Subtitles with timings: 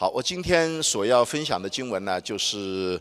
[0.00, 3.00] 好，我今天所要分享的经文呢，就是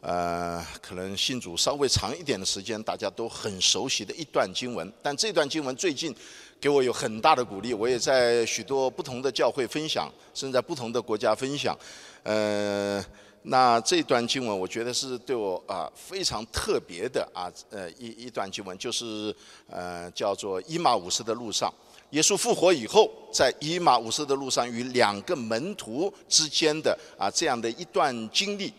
[0.00, 4.92] 呃，可能信主稍微长一点的时间，大家都很熟悉的一段经文。
[5.00, 6.12] 但这段经文最近
[6.60, 11.78] 给我有很大的鼓励，我也在许多不同的教会分享，甚至在不同的国家分享。
[12.24, 13.00] 呃，
[13.42, 19.32] 那这段经文，我觉得是对我啊非常特别的啊，呃一一段经文，就是
[19.70, 21.72] 呃叫做伊马五斯的路上。
[22.12, 28.70] 耶稣复活以后，在以马五斯的路上与两个门徒之间的啊这样的一段经历，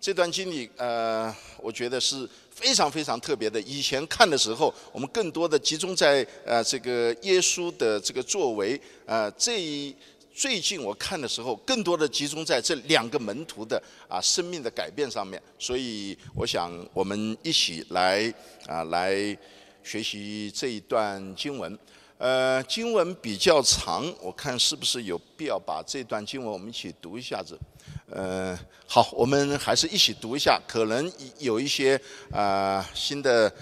[0.00, 3.60] 这段经历呃，我觉得是非常非常特别的。
[3.60, 9.94] 以前看的时候，我们更多的集中在呃这个耶稣的这个作为，呃这
[10.34, 15.38] 最近我看的时候，更多的集中在这两个门徒的啊生命的改变上面。
[15.58, 18.32] 所以我想我们一起来
[18.66, 19.14] 啊来
[19.84, 21.78] 学习这一段经文。
[22.18, 27.56] 呃，经文比较长，我看是不是有必要把这段经文我们一起读一下子？
[28.10, 30.60] 呃，好，我们还是一起读一下。
[30.66, 32.00] 可能有一些
[32.32, 33.52] 啊新的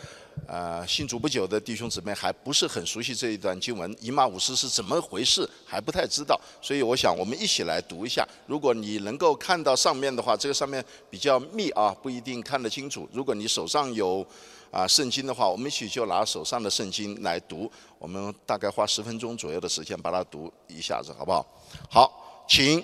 [0.49, 8.27] 啊信主不久的弟兄姊妹还不是很熟悉这一段经文，以马五斯是怎么回事还不太知道，所以我想我们一起来读一下。
[8.47, 13.07] 如果你能够看到上面的话，这个上面比较密啊，不一定看得清楚。
[13.13, 14.27] 如果你手上有。
[14.71, 17.71] 啊，圣经的话，我们一起就拿手上的圣经来读。
[17.99, 21.47] 我们大概花十分钟左右的时间把它读一下子，好不好？
[21.89, 22.83] 好，请。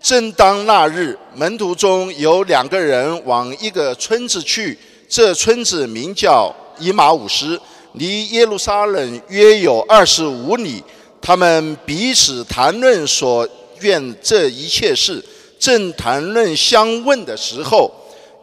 [0.00, 7.60] 正当那日，门徒中有两个人往一个村子去，这村子名叫以马五斯，
[7.94, 10.80] 离耶路撒冷约有二十五里。
[11.20, 13.46] 他们彼此谈论所
[13.80, 15.22] 愿这一切事，
[15.58, 17.90] 正谈论相问的时候，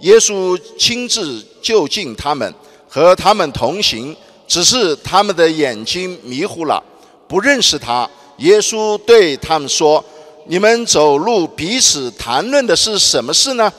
[0.01, 2.53] 耶稣亲自就近他们。
[2.95, 4.15] 和他们同行，
[4.47, 6.81] 只是他们的眼睛迷糊了，
[7.27, 8.09] 不认识他。
[8.37, 10.01] 耶稣对他们说
[10.47, 13.69] ：“你们走路彼此谈论的是什么事呢？”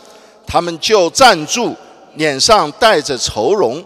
[0.47, 1.75] 他们就站住，
[2.17, 3.83] 脸上带着愁容。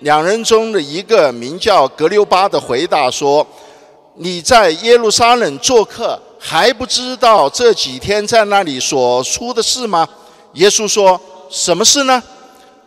[0.00, 3.46] 两人中的一个名叫格留巴的回答说
[4.18, 10.08] ：“你在耶路撒冷做客，还不知道这几天在那里所出的事吗？”
[10.54, 12.20] 耶稣说：“什么事呢？”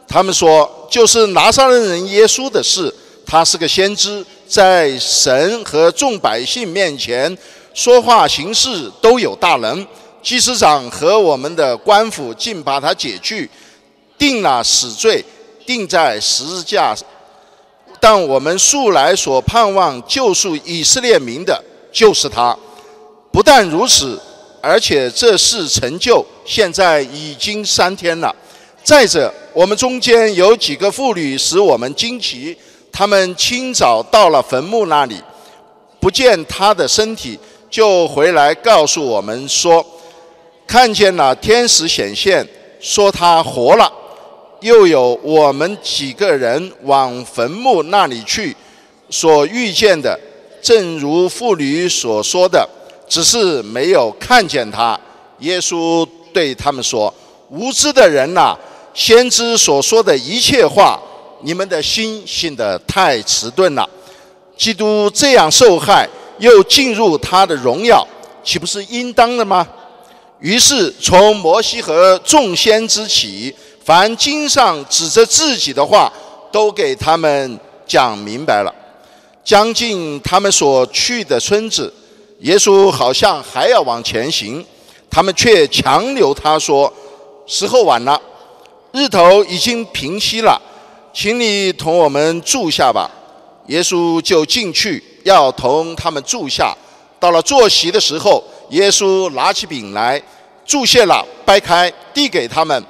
[0.08, 0.74] 他们说。
[0.90, 2.92] 就是拿撒勒人耶稣的事，
[3.26, 7.38] 他是个先知，在神和众百姓面前
[7.74, 9.86] 说话行事都有大能。
[10.24, 13.50] 祭司长和我们的官府竟把他解去，
[14.18, 15.24] 定了死罪，
[15.66, 16.96] 定在十字架。
[18.00, 22.58] 但我们素来所盼望救赎以色列民的，就是他。
[23.30, 24.18] 不但如此，
[24.62, 28.34] 而且这事成就，现在已经三天了。
[28.88, 32.58] 再者，我们中间有几个妇女使我们惊奇，
[32.90, 35.22] 他们清早到了坟墓那里，
[36.00, 37.38] 不见他的身体，
[37.70, 39.86] 就回来告诉我们说，
[40.66, 42.48] 看见了天使显现，
[42.80, 43.92] 说他活了。
[44.62, 48.56] 又有我们几个人往坟墓那里去，
[49.10, 50.18] 所遇见的，
[50.62, 52.66] 正如妇女所说的，
[53.06, 54.98] 只是没有看见他。
[55.40, 57.14] 耶稣对他们说
[57.52, 58.58] ：“无知的人呐！”
[58.98, 61.00] 先知所说的一切话，
[61.44, 63.88] 你们的心信得太迟钝了。
[64.58, 66.10] 基督这样受害，
[66.40, 68.04] 又进入他的荣耀，
[68.44, 69.68] 岂不是应当的吗？
[70.40, 73.54] 于是从摩西和众先知起，
[73.86, 76.12] 凡经上指着自己的话，
[76.52, 78.74] 都给他们讲明白了。
[79.44, 81.94] 将近他们所去的村子，
[82.40, 84.66] 耶稣好像还要往前行，
[85.08, 86.92] 他们却强留他说
[87.46, 88.20] ：“时候晚了。”
[88.92, 90.60] 日头已经平息了，
[91.14, 93.10] 请你同我们住下吧。
[93.68, 96.76] 耶稣就进去要同他们住下。
[97.20, 100.22] 到了坐席的时候，耶稣拿起饼来，
[100.66, 102.84] 注谢了，掰开，递给他们。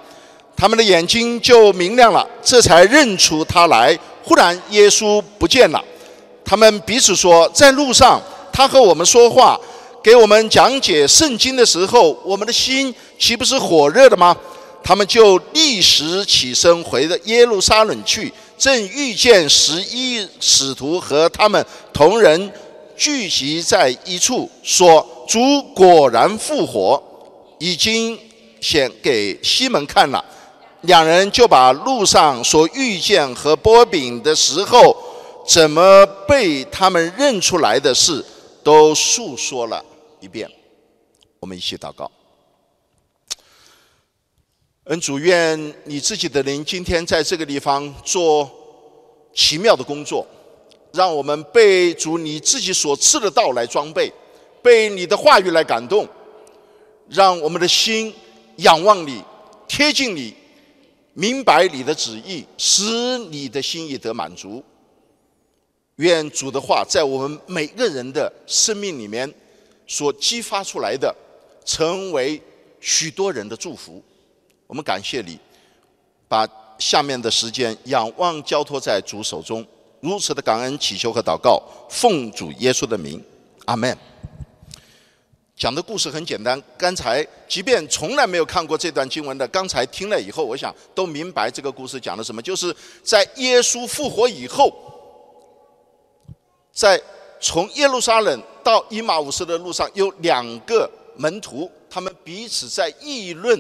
[0.56, 3.98] 他们的眼睛就明亮了，这才认出他来。
[4.24, 5.84] 忽然，耶稣不见了。
[6.44, 8.22] 他们彼此说：“在路上，
[8.52, 9.60] 他和我们说话，
[10.04, 14.36] 给我们讲解圣经的时候，我们的心岂不是火热的吗？”
[14.88, 22.50] 他们就立时起身回到耶路撒冷去，正遇见十一使徒和他们同人
[22.96, 27.04] 聚集在一处，说：“主果然复活，
[27.60, 28.18] 已经
[28.62, 30.24] 显给西门看了。”
[30.84, 34.96] 两人就把路上所遇见和波饼的时候，
[35.46, 38.24] 怎么被他们认出来的事，
[38.64, 39.84] 都述说了
[40.22, 40.50] 一遍。
[41.42, 42.10] 我们一起祷告。
[44.88, 48.50] 恩主，愿你自己的灵今天在这个地方做
[49.34, 50.26] 奇妙的工作，
[50.94, 54.10] 让我们被主你自己所赐的道来装备，
[54.62, 56.08] 被你的话语来感动，
[57.10, 58.14] 让我们的心
[58.58, 59.22] 仰望你，
[59.68, 60.34] 贴近你，
[61.14, 64.64] 明白你的旨意，使你的心意得满足。
[65.98, 69.30] 愿主的话在我们每个人的生命里面
[69.86, 71.14] 所激发出来的，
[71.66, 72.42] 成为
[72.80, 74.02] 许多人的祝福。
[74.68, 75.40] 我们感谢你，
[76.28, 76.48] 把
[76.78, 79.66] 下面的时间仰望交托在主手中，
[80.02, 83.24] 如此的感恩祈求和祷告，奉主耶稣的名，
[83.66, 83.98] 阿门。
[85.56, 94.72] 讲的故事很简单，刚才即便从来没有看过这段经文的，刚才听了以后，我想都明白这个故事讲的什么，就是在耶稣复活以后，
[96.72, 97.02] 在
[97.40, 103.60] 从耶路撒冷到伊马五斯的路上，有两个门徒，他们彼此在议论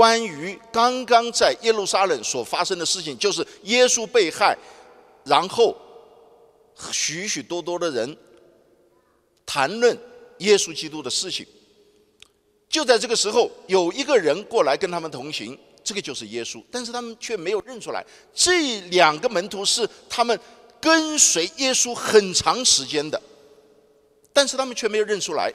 [0.00, 4.56] 关于刚刚在耶路撒冷所发生的事情，就是耶稣被害，
[5.26, 5.76] 然后
[6.90, 8.16] 许许多多的人
[9.44, 9.94] 谈论。
[10.38, 11.46] 耶稣基督的事情，
[12.66, 18.02] 就在这个时候，有一个人过来跟他们同行，这个就是耶稣，但是他们却没有认出来。
[18.34, 20.40] 这两个门徒是他们
[20.80, 23.20] 跟随耶稣很长时间的，
[24.32, 25.52] 但是他们却没有认出来。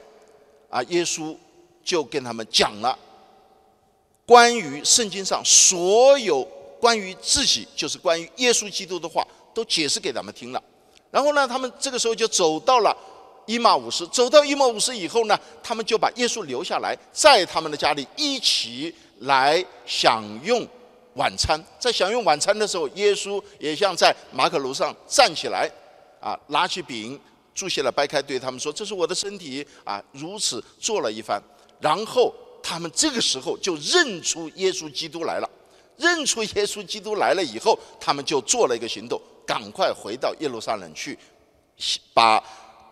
[0.70, 1.36] 啊，耶稣
[1.82, 2.96] 就跟他们讲了
[4.26, 6.42] 关于圣经上所有
[6.80, 10.62] 关于自己，就是关于耶稣基督的话，都解释给他们听了。
[11.10, 12.94] 然后呢，他们这个时候就走到了。
[13.46, 20.66] 伊马五斯走到伊马五斯以后呢，他们就把耶稣留下来，在他们的家里一起来享用
[21.14, 21.56] 晚餐。
[21.78, 25.70] 在享用晚餐的时候，耶稣也像在马可楼上站起来，
[26.20, 27.16] 啊，拿起饼，
[27.54, 31.40] 注谢了，掰开，对他们说：“这是我的身体。”啊，如此做了一番，
[31.78, 32.34] 然后
[32.68, 35.48] 他们这个时候就认出耶稣基督来了。
[35.96, 41.16] 认出耶稣基督来了以后，他们就做了一个行动，赶快回到耶路撒冷去，
[42.12, 42.42] 把。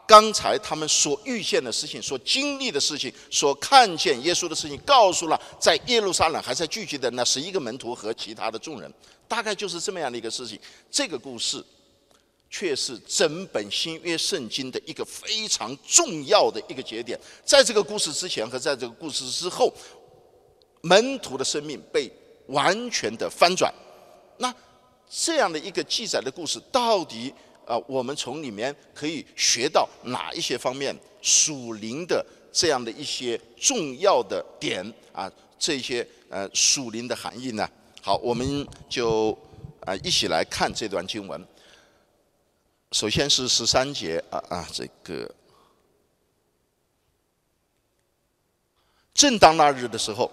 [0.06, 8.92] 刚才他们所遇见的事情、所经历的事情、所看见耶稣的事情，告诉了在耶路撒冷还在聚集的那十一个门徒和其他的众人，
[9.26, 10.60] 大概就是这么样的一个事情。
[10.90, 11.64] 这个故事
[12.56, 17.18] 却是整本新约圣经的一个非常重要的一个节点。
[17.44, 19.74] 在这个故事之前和在这个故事之后，
[20.82, 22.08] 门徒的生命被
[22.46, 23.74] 完全的翻转。
[24.38, 24.54] 那
[25.10, 27.34] 这样的一个记载的故事，到底？
[27.66, 34.80] 啊，我们从里面可以学到哪一些方面属灵的这样的一些重要的点
[35.12, 35.28] 啊？
[35.58, 37.68] 这些呃属灵的含义呢？
[38.00, 39.36] 好，我们就
[39.80, 41.44] 啊一起来看这段经文。
[42.94, 45.28] 首先是十三节啊啊，这个
[49.12, 50.30] 正当那日的时候，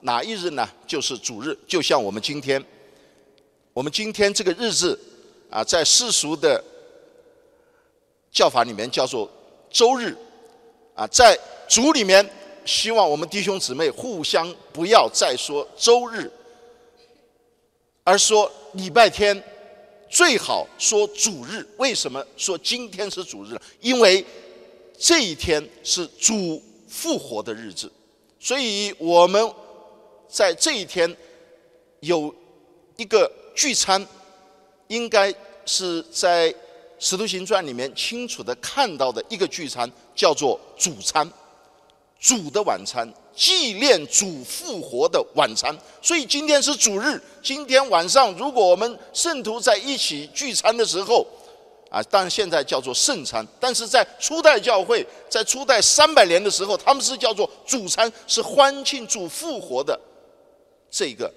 [0.00, 0.66] 哪一日呢？
[0.86, 2.64] 就是主日，就像我们今天，
[3.74, 4.98] 我们今天这个日子。
[5.50, 6.62] 啊，在世俗的
[8.30, 9.30] 叫法里面叫做
[9.70, 10.14] 周日，
[10.94, 12.26] 啊，在主里面，
[12.66, 16.30] 希望我们弟兄姊妹互相不要再说周日，
[18.04, 19.42] 而说礼拜天，
[20.10, 21.66] 最好说主日。
[21.76, 23.56] 为什么说今天是主日？
[23.80, 24.24] 因为
[24.98, 27.90] 这一天是主复活的日子，
[28.38, 29.52] 所以我们
[30.28, 31.16] 在这一天
[32.00, 32.34] 有
[32.96, 34.06] 一个聚餐。
[34.88, 35.30] 应该
[35.66, 36.50] 是在
[36.98, 41.30] 《使徒行传》里面清楚的看到的一个聚餐，叫做主餐，
[42.18, 43.06] 主的晚餐，
[43.38, 45.72] 纪念主复活的晚餐。
[46.02, 51.24] 所以今天是主日，今天晚上如果我们圣徒在一起聚餐的时候，
[51.88, 59.98] 啊，当然现在叫做圣餐，但是在初代教会，在初代三百年的时候，他们是叫做主餐，是欢庆主复活的
[60.90, 61.32] 这个。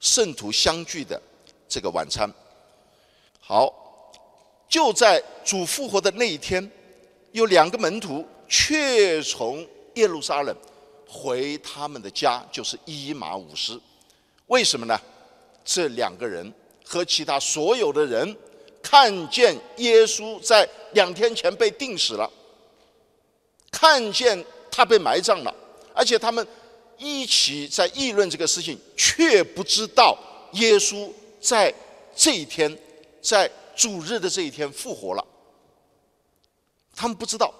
[0.00, 1.20] 圣徒相聚的
[1.66, 2.30] 这个晚餐，
[3.40, 3.72] 好，
[4.68, 6.70] 就在主复活的那一天，
[7.32, 10.56] 有两个门徒却从耶路撒冷
[11.06, 13.80] 回他们的家，就是伊马五斯。
[14.46, 14.98] 为什么呢？
[15.64, 16.52] 这两个人
[16.84, 18.36] 和其他所有的人
[18.82, 22.30] 看见耶稣在两天前被钉死了，
[23.70, 25.54] 看见他被埋葬了，
[25.94, 26.46] 而且他们。
[27.00, 30.18] 一起在议论这个事情，却不知道
[30.54, 31.08] 耶稣
[31.40, 31.72] 在
[32.12, 32.76] 这一天，
[33.22, 35.24] 在主日的这一天复活了。
[36.96, 37.54] 他们不知道，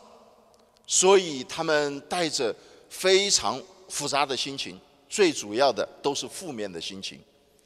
[0.89, 2.53] 所以他们带着
[2.89, 7.21] 非常复杂的心情，最主要的都是负面的心情，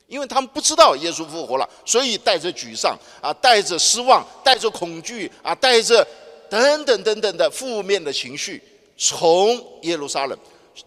[0.09, 6.05] 因为他们不知道耶稣复活了，所以带着沮丧啊，带着失望，带着恐惧啊，带着
[6.50, 8.61] 等等等等的负面的情绪，
[8.99, 10.37] 从耶路撒冷。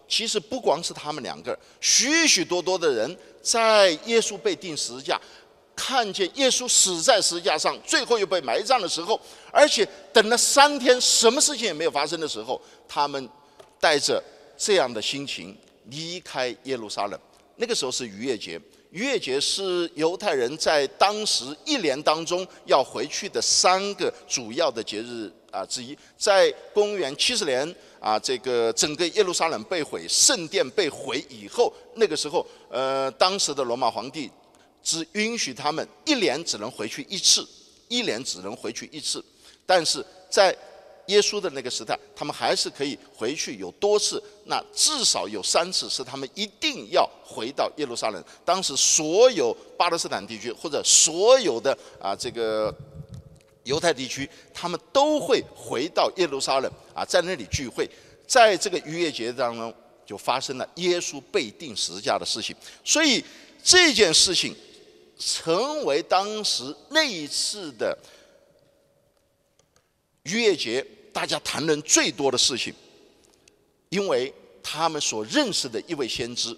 [0.08, 5.18] 其实不光是他们两个，许许多多的人在耶稣被钉十字架，
[5.76, 9.20] 看见耶稣死在十字架上，最后又被埋葬的时候，
[9.52, 13.28] 而且等了三天，什么事情也没有发生的时候，他们
[13.78, 14.20] 带着
[14.56, 15.56] 这样的心情
[15.90, 17.20] 离开耶路撒冷。
[17.56, 25.96] 那个时候是逾越节，逾越节是犹太人在当时一年当中要回去的三个主要的节日啊之一。
[26.16, 34.30] 在公元七十年啊，这个整个耶路撒冷被毁，圣殿被毁以后，那个时候，呃，当时的罗马皇帝
[34.86, 37.44] 只允许他们一年只能回去一次，
[37.88, 39.22] 一年只能回去一次，
[39.66, 40.56] 但是在
[41.06, 48.24] 耶稣的那个时代，他们还是可以回去有多次，那至少有三次是他们一定要回到耶路撒冷。
[48.44, 52.72] 当时所有巴勒斯坦地区或者所有的啊这个
[53.64, 57.90] 犹太地区，他们都会回到耶路撒冷啊，在那里聚会。
[58.24, 59.74] 在这个逾越节当中，
[60.04, 62.54] 就发生了耶稣被钉十字架的事情。
[62.84, 63.24] 所以
[63.62, 64.54] 这件事情
[65.18, 67.96] 成为当时那一次的
[70.24, 70.84] 逾越节。
[71.12, 72.74] 大家谈论最多的事情，
[73.88, 74.30] 因为
[74.62, 76.54] 他们所认识的一位先知，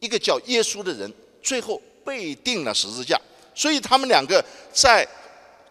[0.00, 1.10] 一个叫耶稣的人，
[1.42, 3.18] 最后被钉了十字架，
[3.54, 5.08] 所以他们两个在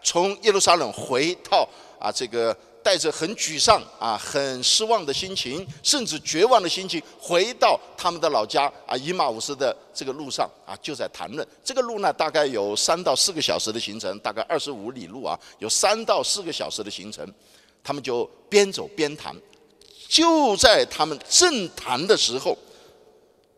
[0.02, 1.68] 从耶路撒冷回到
[2.00, 2.52] 啊这个
[2.86, 17.26] 带着很沮丧啊很失望的心情，甚至绝望的心情，回到他们的老家啊以马五斯的这个路上啊就在谈论这个路呢，大概有三到四个小时的行程，大概二十五里路啊，有三到四个小时的行程。
[17.82, 19.34] 他们就边走边谈，
[20.08, 22.56] 就在他们正谈的时候，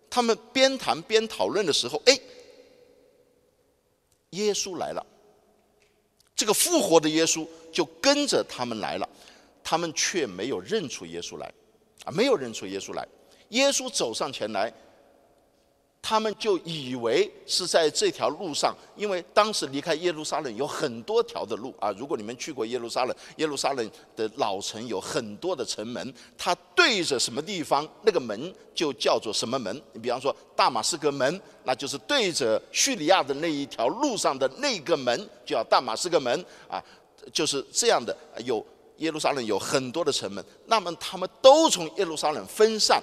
[0.09, 2.19] 他们边谈边讨论的时候，哎，
[4.31, 5.07] 耶稣来了，
[6.39, 9.09] 这个复活的耶稣就跟着他们来了，
[9.65, 11.53] 他们却没有认出耶稣来，
[12.05, 13.05] 啊，没有认出耶稣来，
[13.49, 14.73] 耶稣走上前来。
[16.09, 21.95] 他们就以为是在这条路上，因为当时离开耶路撒冷有很多条的路啊。
[21.99, 29.83] 如果你们去过耶路撒冷，耶路撒冷的老城有很多的城门，它对着什么地方，那个门就叫做什么门。
[29.93, 36.83] 你比方说大马士革门，那就是对着叙利亚的那一条路上的那个门，叫大马士革门啊，
[37.31, 38.17] 就是这样的。
[38.47, 38.65] 有
[38.97, 43.03] 耶路撒冷有很多的城门，那么他们都从耶路撒冷分散。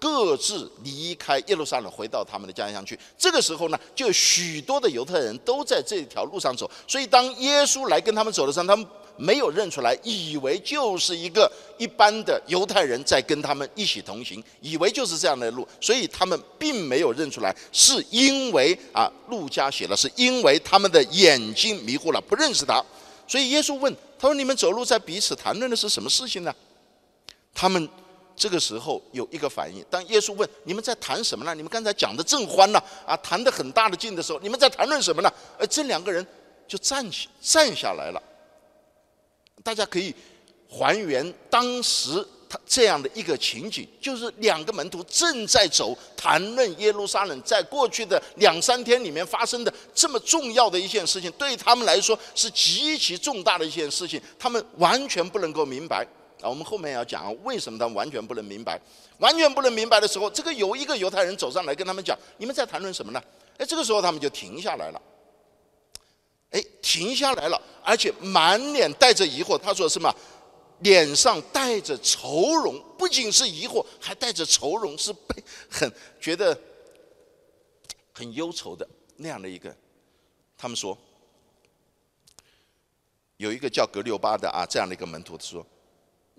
[0.00, 2.98] 各自离开耶路撒冷，回到他们的家乡去。
[3.18, 6.68] 这个时候呢，就许多的犹太人都在这条路上走。
[6.88, 15.68] 所以，当耶稣来跟他们走的时候，他们没有认出来，以为就是一个一般的犹太人在跟他们一起同行，以为就是这样的路。
[15.82, 22.82] 所以，他们并没有认出来，是因为啊，路加写了，是因为他们的眼睛迷糊了，不认识他。
[23.28, 26.54] 所以，耶稣问他说：“你们走路在彼此谈论的是什么事情呢？”
[27.54, 27.86] 他们。
[28.40, 31.54] 这个时候有一个反应，当耶稣问你们在谈什么呢？
[31.54, 35.30] 你们刚才讲的正欢呢，啊，谈的很大的劲的时候，你们在谈论什么呢？
[35.58, 36.26] 而这两个人
[36.66, 38.22] 就站起站下来了。
[39.62, 40.14] 大家可以
[40.70, 56.06] 还原当时他这样的一个情景，就是两个门徒正在走，谈论耶路撒冷在过去的两三天里面发生的这么重要的一件事情，对他们来说是极其重大的一件事情，他们完全不能够明白。
[56.42, 58.80] 啊，我们后面要讲为什么他完全不能明白，
[59.18, 63.22] 完全不能明白的时候，这个有一个犹太人走上来跟他们讲：“你们在谈论什么呢？”
[63.58, 65.02] 哎，这个时候他们就停下来了。
[66.50, 69.56] 哎，停下来了，而且满脸带着疑惑。
[69.56, 70.12] 他说什么？
[70.80, 76.58] 脸上带着愁容，不仅是疑惑，还带着愁容，是被很觉得
[78.12, 79.76] 很忧愁的那样的一个。
[80.56, 80.96] 他们说，
[83.36, 85.64] 有一个叫格留巴的啊，这样的一个门徒说。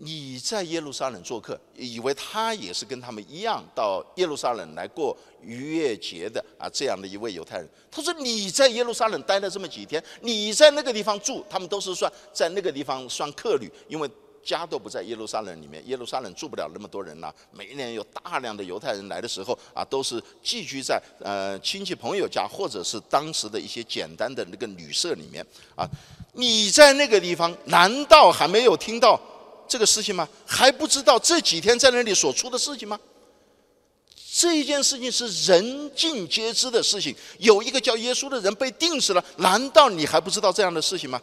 [0.03, 6.67] 你在耶路撒冷做客，以为他也是跟他们一样到耶路撒冷来过逾越节的啊？
[6.73, 14.09] 这样的一位犹太人，他说：“你在耶路撒冷待了这么几天，你在那个地方住，他们都是算在那个地方算客旅，因为
[14.43, 17.31] 家都不在耶路撒冷里面，耶路撒冷住不了那么多人了。
[17.51, 25.87] 每一年有大量的犹太人来的时候啊，都是寄居在呃亲戚朋友家，或者是当时的一些简单的那个旅社里面啊。
[26.33, 29.21] 你在那个地方，难道还没有听到？”
[29.71, 30.27] 这个事情吗？
[30.45, 32.99] 还不知道这几天在那里所出的事情吗？
[34.33, 37.15] 这一件事情是人尽皆知的事情。
[37.39, 41.21] 有一个叫耶稣的人被定死了，难道你还不知道这样的事情吗？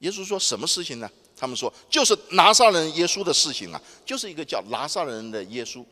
[0.00, 1.10] 耶稣说什么事情呢？
[1.34, 5.82] 他们说就是拿撒勒耶稣的事情啊，就是一个叫拿撒人的耶稣，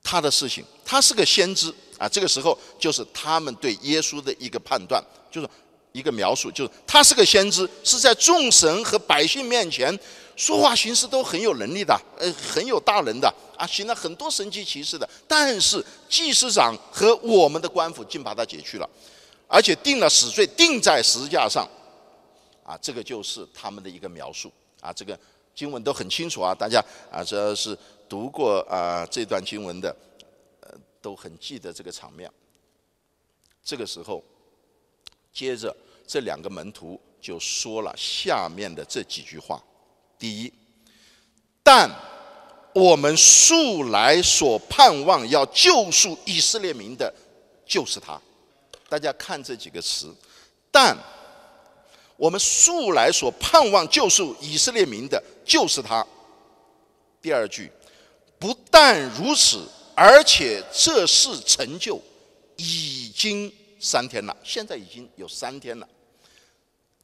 [0.00, 2.08] 他的事情，他是个先知啊。
[2.08, 5.50] 这个时候就是他们对耶稣的一个判断，就是。
[5.92, 9.98] 一个描述，就是他是个先知，是在众神和百姓面前
[10.36, 18.88] 说话行事都很有能力的，呃，很有大能的啊，行了很多神迹奇事的，但是祭司长和我们的官府竟把他解去了，
[19.46, 21.68] 而且定了死罪，定在十字架上。
[22.62, 25.18] 啊，这个就是他们的一个描述啊，这个
[25.56, 26.80] 经文都很清楚啊，大家
[27.10, 27.76] 啊，只要是
[28.08, 29.96] 读过啊这段经文的，
[30.60, 30.70] 呃，
[31.02, 32.30] 都很记得这个场面。
[33.64, 34.22] 这个时候，
[35.32, 35.74] 接着
[36.06, 39.62] 这两个门徒就说了下面的这几句话：
[40.18, 40.52] 第一，
[41.62, 41.90] 但
[42.74, 47.12] 我们素来所盼望要救赎以色列民的，
[47.66, 48.20] 就是他。
[48.88, 50.14] 大家看这几个词，
[50.70, 50.96] 但。
[52.16, 56.06] 我们素来所盼望救赎以色列民的，就是他。
[57.22, 57.72] 第二句，
[58.38, 61.98] 不但如此，而且这事成就
[62.56, 65.88] 已经三天了，现在已经有三天了。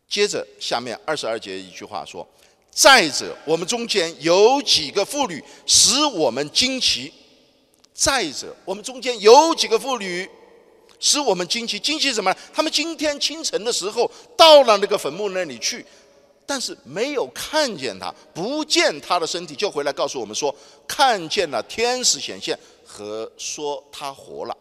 [0.09, 2.25] 接着下面二十二节一句话说
[2.71, 7.13] ：“再者，我们中间有几个妇女使我们惊奇。
[7.93, 10.29] 再者，我们中间有几个妇女。”
[10.99, 12.35] 使我们惊奇，惊奇什么？
[12.55, 15.85] 他们今天清晨的时候到了那个坟墓那里去，
[16.47, 20.53] 但是没有看见他，不见他的身体，就回来告诉我们说，
[20.89, 24.57] 看见了天使显现和说他活了。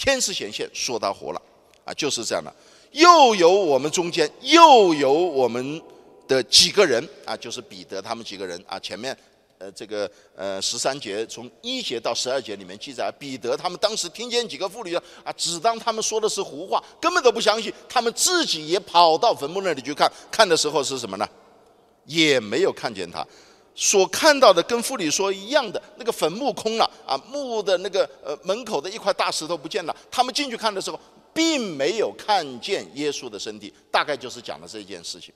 [0.00, 1.42] 天使显现说他活了，
[1.84, 2.50] 啊，就是这样的。
[2.92, 5.82] 又有我们中间又有我们
[6.26, 9.14] 的几个人啊，就是彼得他们几个人啊，前面。
[9.58, 17.70] 呃，这个呃十三节从一节到十二节里面记载，彼得他们当时听见几个妇女啊，只当他们说的是胡话，根本都不相信。
[17.86, 21.28] 他们自己也跑到坟墓那里去看，看的时候是什么呢？
[22.06, 23.22] 也没有看见他，
[23.74, 29.96] 所看到的跟妇女说一样的，那个坟墓空了啊，墓的那个呃门口的一块大石头不见了。
[30.10, 31.00] 他们进去看的时候，
[31.32, 35.32] 并没有看见耶稣的身体，大概就是讲了这件事情。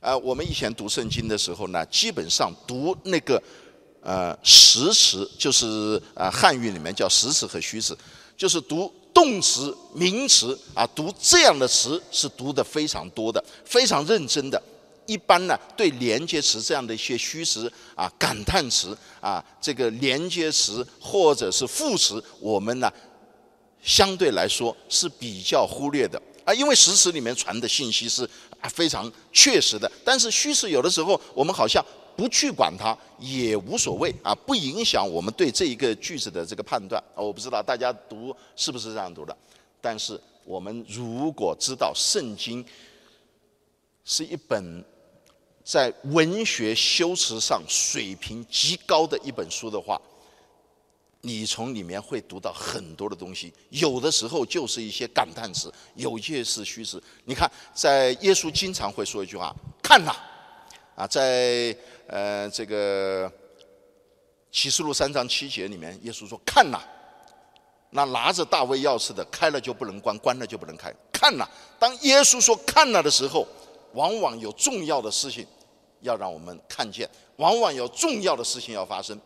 [0.00, 3.40] 呃，我们以前读圣经的时候呢，基本上读那个
[4.02, 7.96] 呃实词，就是呃汉语里面叫实词和虚词，
[8.36, 14.60] 就是读动词、名词啊，读这样的词是读的非常多的，非常认真的。
[15.06, 22.92] 一般呢，对连接词这样的一些虚词啊、感叹词啊、这个连接词或者是副词，我们呢
[23.82, 26.20] 相对来说是比较忽略的。
[26.44, 28.22] 啊，因为实词里面传的信息是
[28.60, 31.84] 啊非常确实的，但是虚词有的时候我们好像
[32.16, 37.22] 不去管它也无所谓啊，不影响我们对这一个句子的这个判断啊。
[37.22, 39.34] 我不知道大家读是不是这样读的，
[39.80, 42.62] 但是我们如果知道圣经
[44.04, 44.84] 是一本
[45.64, 50.00] 在文学修辞上水平极高的一本书的话。
[51.26, 57.02] 你从里面会读到很多的东西，有的时候就是一些感叹词，有些是虚词。
[57.24, 60.14] 你看，在耶稣经常会说一句话：“看呐！”
[60.94, 61.74] 啊，在
[62.08, 63.32] 呃这个
[64.52, 66.78] 启示录三章七节里面，耶稣说：“看呐！”
[67.88, 70.94] 那拿着大卫钥匙的，开了就不能关，关了就不能开。
[71.10, 71.48] 看呐！
[71.78, 73.48] 当耶稣说“看了”的时候，
[73.94, 75.46] 往往有重要的事情
[76.02, 79.18] 要让我们看见，往往有重要的事情要发生。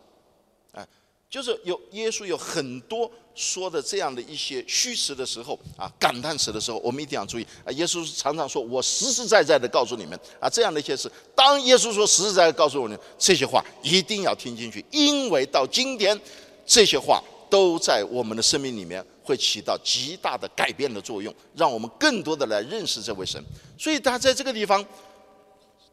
[0.71, 0.87] 哎
[1.29, 7.71] 就是有耶稣有很多说的这样的一些虚词的时候啊，感叹词的时候，我们一定要注意啊。
[7.73, 16.19] 耶稣常常说：“我实实在在的告诉你们啊，这样的一些事。”当耶稣说实实在在告诉我们这些话，一定要听进去，因为到今天，
[16.65, 23.43] 这些话都在我们的生命里面会起到极大的改变的作用，让我们更多的来认识这位神。
[23.77, 24.85] 所以他在这个地方，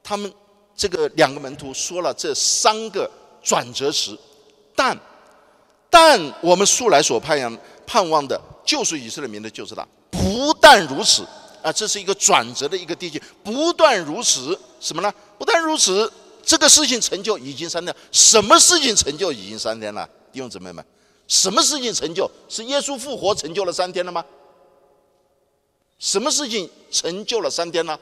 [0.02, 0.32] 他们
[0.76, 3.10] 这个两个门徒说了这三个
[3.42, 4.18] 转折词，
[4.74, 4.96] 但。
[5.88, 9.86] 但我们素来所盼望盼望的，就是以色列民的，就是他。
[10.10, 11.24] 不但如此
[11.62, 13.22] 啊，这是一个转折的一个地区。
[13.42, 15.10] 不但如此，什么呢？
[15.38, 17.94] 不但如此，这个事情成就已经三天。
[18.10, 20.06] 什么事情成就已经三天了？
[20.32, 20.84] 弟兄姊妹们，
[21.28, 22.30] 什么事情成就？
[22.48, 24.24] 是耶稣复活成就了三天了吗？
[25.98, 27.98] 什么事情成就了三天呢？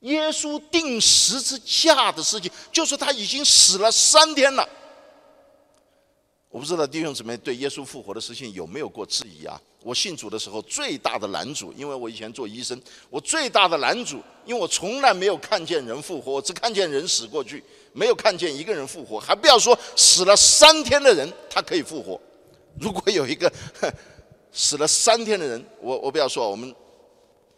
[0.00, 4.68] 耶稣定十字架的事情，就是他已经死了三天了。
[6.56, 9.60] 我不知道弟兄姊妹对耶稣复活的事情有没有过质疑啊？
[9.82, 22.18] 我信主的时候最大的拦阻，因为我以前做医生，我最大的拦阻，因为我从来没有看见人复活，我只看见人死过去，没有看见一个人复活，还不要说死了三天的人他可以复活。
[22.80, 23.52] 如果有一个
[24.50, 26.74] 死了三天的人，我我不要说我们。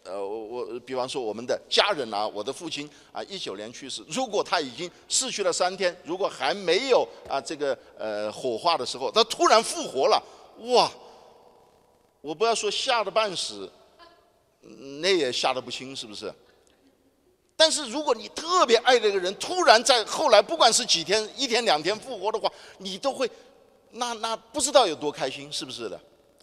[0.03, 4.03] 呃，我我比方说我们的家人啊，我的父亲啊，一九年去世。
[4.07, 10.23] 如果他已经逝去了三天，如果还没有啊这个呃火化的时候，他突然复活了，
[10.73, 10.91] 哇！
[12.21, 13.71] 我不要说吓得半死，
[15.01, 16.33] 那也吓得不轻，是不是？
[17.55, 23.29] 但是如果你特别爱这个人，突然在后来，不管是几天、一天、两天复活的话，你都会，
[23.91, 25.99] 那那不知道有多开心，是不是的？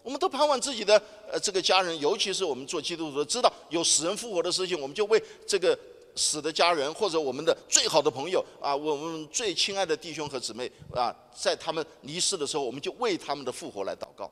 [0.07, 0.95] 我们都盼望自己的
[1.29, 5.77] 呃这个家人，尤其是我们做基督徒，知道有死人复活的事情，我们就为这个
[6.15, 14.31] 死的家人或者我们的最好的朋友啊，我们最亲爱的弟兄和姊妹啊，在他们离世的时候，我们就为他们的复活来祷告。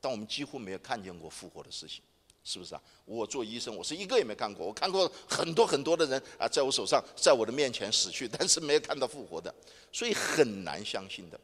[0.00, 2.02] 但我们几乎没有看见过复活的事情。
[2.42, 2.82] 是不是啊？
[3.04, 4.66] 我做医生，我是一个也没看过。
[4.66, 9.54] 我看过很多很多的人啊，在我手上，在我的面前死去，但是没有看到复活的，
[9.92, 11.38] 所以很难相信的。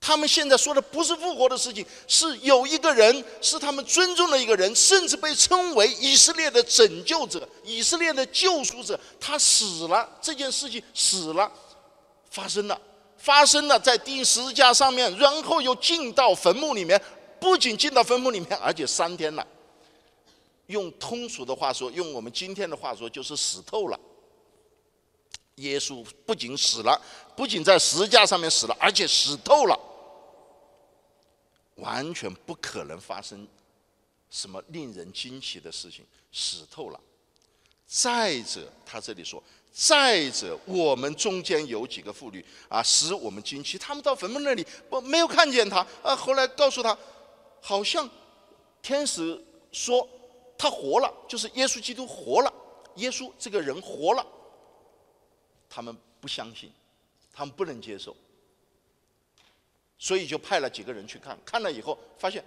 [0.00, 8.98] 他们现在说的不是复活的事情，是有一个人是他们尊重的一个人，甚至被称为以色列的拯救者、以色列的救赎者。
[9.20, 11.50] 他死了，这件事情死了，
[12.30, 12.80] 发生了，
[13.18, 17.00] 发生了在第十字架上面，然后又进到坟墓里面。
[17.40, 19.46] 不仅进到坟墓里面，而且三天了。
[20.66, 23.98] 用通俗的话说，用我们今天的话说，就是死透了。
[25.58, 27.00] 耶稣不仅死了，
[27.36, 29.78] 不仅在十字架上面死了，而且死透了，
[31.76, 33.46] 完全不可能发生
[34.30, 37.00] 什么令人惊奇的事情，死透了。
[37.86, 39.42] 再者，他这里说，
[39.72, 43.78] 再者，我们中间有几个妇女啊，使我们惊奇。
[43.78, 46.96] 他们到坟墓那里，不没有看见他啊，后来告诉他。
[47.60, 48.08] 好像
[48.80, 50.08] 天使说
[50.56, 52.52] 他活了，就是耶稣基督活了，
[52.94, 54.24] 耶稣这个人活了。
[55.68, 56.72] 他们不相信，
[57.32, 58.16] 他们不能接受，
[59.98, 62.44] 所以就派了几个人去看，看了以后发现，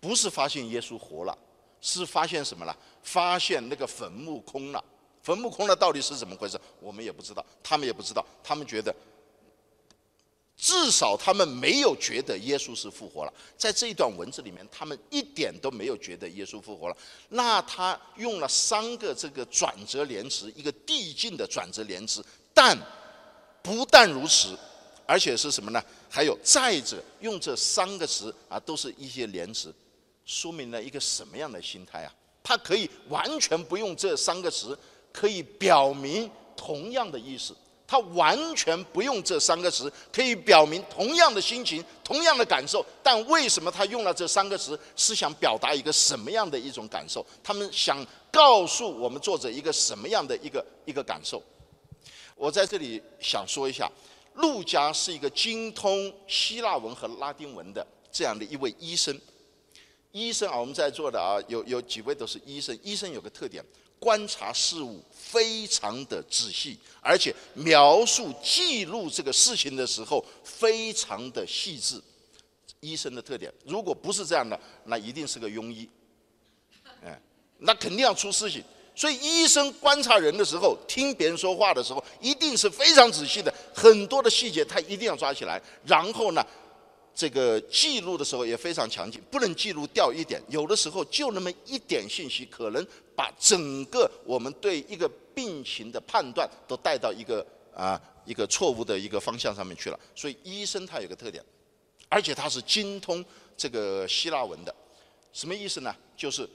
[0.00, 1.36] 不是发现耶稣活了，
[1.80, 2.76] 是发现什么了？
[3.02, 4.84] 发现那个坟墓空了。
[5.22, 6.60] 坟墓空了到底是怎么回事？
[6.80, 8.94] 我们也不知道，他们也不知道，他们觉得。
[10.62, 16.96] 至少他们没有觉得耶稣是复活了，在这一段文字里面，他们一点都没有觉得耶稣复活了。
[17.30, 22.78] 那他用了三个这个转折连词，一个递进的转折连词，但
[23.60, 24.56] 不但如此，
[25.04, 25.82] 而且是什么呢？
[26.08, 29.74] 还有再者，用这三个词啊，都是一些连词，
[30.24, 32.14] 说明了一个什么样的心态啊？
[32.40, 34.78] 他可以完全不用这三个词，
[35.12, 37.52] 可以表明同样的意思。
[37.92, 42.82] 他完全不用这三个词，可以表明同样的心情、同样的感受。
[43.02, 44.80] 但为什么他用了这三个词？
[44.96, 47.22] 是想表达一个什么样的一种感受？
[47.44, 51.42] 他们想告诉我们作者一个什么样的一个一个感受？
[52.34, 53.86] 我在这里想说一下，
[54.36, 59.20] 陆家是一个精通希腊文和拉丁文的这样的一位医生。
[60.12, 62.78] 医生啊，我们在座的啊，有有几位都是医生。
[62.82, 63.62] 医生有个特点。
[63.98, 65.00] 观察事物
[65.32, 71.98] 非常的仔细，而且描述记录这个事情的时候非常的细致。
[72.80, 75.88] 医生的特点，如果不是这样的，那一定是个庸医，
[77.02, 77.18] 哎，
[77.60, 78.62] 那肯定要出事情。
[78.94, 85.58] 所以医生观察人的时候，听别人说话的时候，一定是非常仔细的，很多的细节他一定要抓起来。
[85.86, 86.44] 然后呢，
[87.14, 90.42] 这个记录的时候也非常强劲，不能记录掉一点。
[90.50, 92.86] 有的时候就那么一点信息，可能。
[93.14, 99.98] 把整个我们对一个病情的判断都带到一个啊一个错误的一个方向上面去了。
[100.14, 101.44] 所以医生他有个特点，
[102.08, 103.24] 而且他是精通
[103.56, 104.74] 这个希腊文的。
[105.32, 105.94] 什么意思呢？
[106.16, 106.48] 就是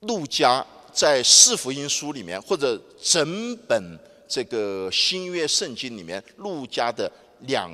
[0.00, 7.70] 路加在四福音书里面，或者整本这个新约圣经里面，路加的两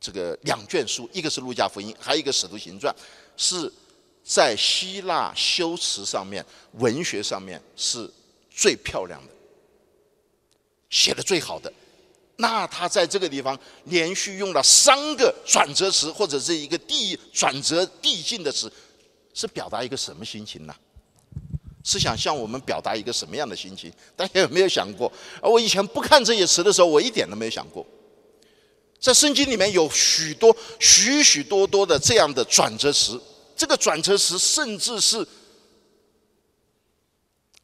[0.00, 2.94] 这个两卷书，一个是路加福音，还有一个使徒行传，
[3.36, 3.72] 是。
[4.24, 8.12] 在希腊修辞上面、文学上面是
[8.58, 9.32] 最漂亮的，
[10.90, 11.72] 写的最好的。
[12.38, 18.70] 那他在这个地方连续用了三个转折词，或者是一个递转折递进的词，
[19.32, 20.74] 是表达一个什么心情呢？
[21.84, 23.92] 是想向我们表达一个什么样的心情？
[24.16, 25.10] 大家有没有想过？
[25.40, 27.86] 而我以前不看这些词的时候，我一点都没有想过。
[28.98, 33.20] 在圣经里面有许多、许许多多的这样的转折词。
[33.56, 35.26] 这个转折词，甚至是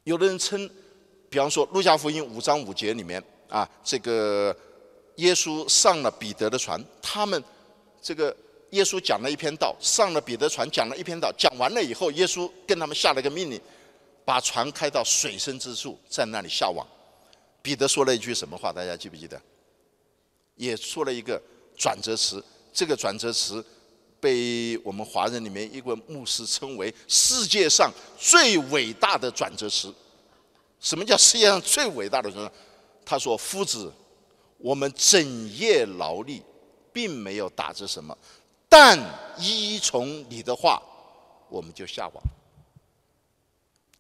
[0.02, 0.68] 有的人称，
[1.35, 4.57] 比方说《路加福音》五章五节里面啊，这个
[5.16, 7.42] 耶稣上了彼得的船，他们
[8.01, 8.35] 这个
[8.70, 13.61] 耶稣讲了一篇道，上了彼得船讲了一篇道，讲完了以后，耶稣跟他们下了个命令，
[14.25, 16.87] 把船开到水深之处，在那里下网。
[17.61, 18.73] 彼得说了一句什么话？
[18.73, 19.40] 大家记不记得？
[20.55, 21.42] 也说了一个
[21.77, 22.40] 转折词，
[22.73, 23.64] 这个转折词。
[24.20, 29.92] 被我们华人里面一个牧师称为世界上最伟大的转折词。
[30.85, 32.53] 什么叫世界上最伟大的人？
[33.07, 33.90] 他说：“夫子，
[34.59, 36.42] 我们整夜劳力，
[36.92, 38.16] 并没有打着什么，
[38.68, 38.99] 但
[39.38, 40.83] 依从你的话，
[41.49, 42.23] 我们就下网。”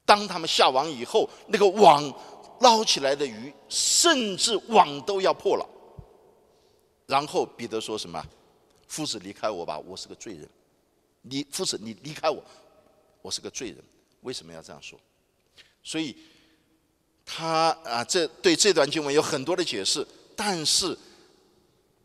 [0.04, 2.04] 当他们下网以后，那个网
[2.60, 5.66] 捞起来的鱼，甚至网都要破了。
[7.06, 8.22] 然后彼得说什么？
[8.88, 10.46] 夫子离开我吧，我是个罪人。
[11.22, 12.44] 你夫子，你离开我，
[13.22, 13.82] 我是个罪人。
[14.20, 15.00] 为什么要这样说？
[15.82, 16.16] 所以
[17.34, 20.06] 他啊，这对这段经文有很多的解释。
[20.36, 20.96] 但是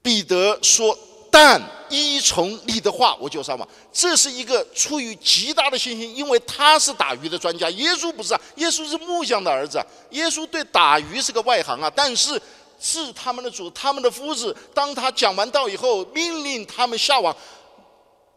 [0.02, 0.98] 彼得说。
[1.32, 1.62] 但
[1.92, 3.70] 依从你的话，我就上网。
[3.94, 11.94] 这是一个出于极大的信心，因为他是打鱼的专家，耶稣不是啊，耶稣是木匠的儿子，耶稣对打鱼是个外行啊。
[11.96, 12.42] 但是
[12.80, 17.34] 是他们的主，他们的夫子，当他讲完道以后，命令他们下网，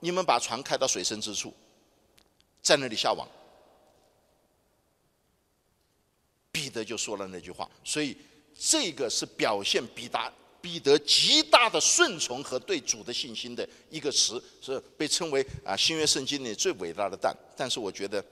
[0.01, 1.51] 你们把船开到水深之处，
[2.61, 3.27] 在那里下网。
[6.53, 8.17] 彼得就说了那句话，所以
[8.59, 10.33] 这个是表现彼得。
[10.63, 17.37] 彼得极大的顺从和对主的信心的一个词，是被称为啊新约圣经里最伟大的蛋。
[17.57, 18.25] 但是我觉得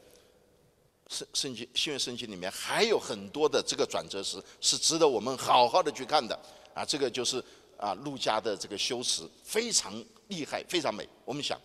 [1.09, 6.39] 圣圣经新约圣经里面还有很多的这个转折词是值得我们好好的去看的
[6.73, 6.85] 啊。
[6.85, 7.43] 这个就是
[7.77, 9.93] 啊路加的这个修辞非常
[10.29, 11.09] 厉害，非常美。
[11.25, 11.61] 我们想，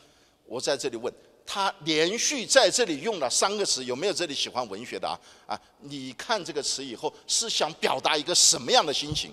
[0.47, 1.13] 我在这里问
[1.45, 5.19] 他连续在这里用了三个词，有没有这里喜欢文学的啊？
[5.45, 9.31] 啊，你看这个词以后是想表达一个什么样的心情？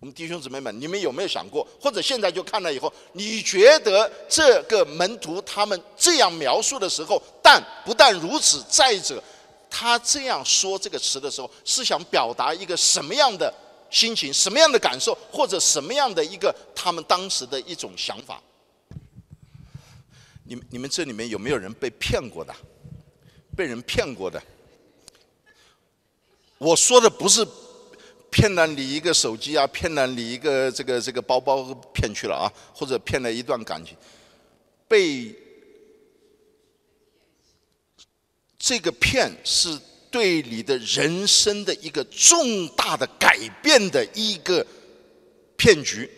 [0.00, 9.20] 我们弟兄姊妹们，你们有没有想过，或者现在就看了以后，你觉得这个门徒他们这样描述的时候，但不但如此，再者，
[9.68, 13.52] 他这样说这个词的时候，是想表达一个什么样的
[13.90, 18.40] 心情、什么样的感受，或者什么样的一个他们当时的一种想法？
[20.48, 22.54] 你们你们这里面有没有人被骗过的？
[23.54, 24.42] 被人骗过的？
[26.56, 27.46] 我说的不是。
[28.30, 33.96] 骗了你一个手机啊，骗了你一个这个这个包包骗去了啊，或者骗了一段感情，
[34.86, 35.34] 被
[38.58, 39.80] 这个骗是
[40.10, 44.64] 对你的人生的一个重大的改变的一个
[45.56, 46.08] 骗局，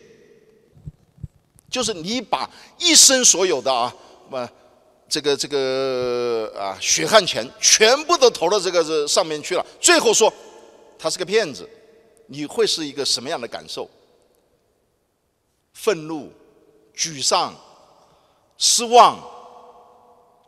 [1.70, 3.94] 就是你把一生所有的啊，
[4.30, 4.48] 么
[5.08, 10.32] 这个这个啊血汗钱全部都投到这个这上面去了，最后说
[10.98, 11.68] 他是个骗子。
[12.32, 13.90] 你会是一个什么样的感受？
[15.72, 16.30] 愤怒、
[16.94, 17.52] 沮丧、
[18.56, 19.18] 失望、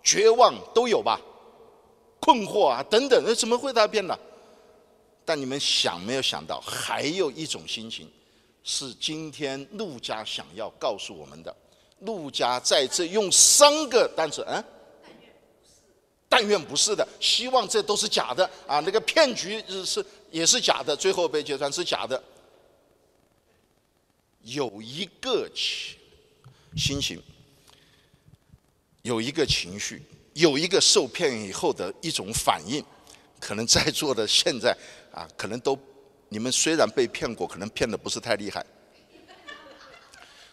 [0.04, 1.20] 绝望都有吧？
[2.20, 4.16] 困惑啊，等等，那怎么会他变了？
[5.24, 8.08] 但你们想没有想到，还有一种心情，
[8.62, 11.52] 是今天陆家想要告诉我们的。
[12.02, 14.62] 陆家在这用三个单词，嗯，
[16.28, 18.80] 但愿不是的，希望这都是假的啊！
[18.80, 20.04] 那个骗局是。
[20.32, 22.18] 也是假的，最后被揭穿是假的。
[24.44, 25.98] 有一个情
[26.74, 27.22] 心情，
[29.02, 32.82] 有一个情绪，有一个受骗以后的一种反应，
[33.38, 34.74] 可能在座的现在
[35.12, 35.78] 啊，可能都
[36.30, 38.64] 你们虽然被骗过，可能骗的不是太厉害，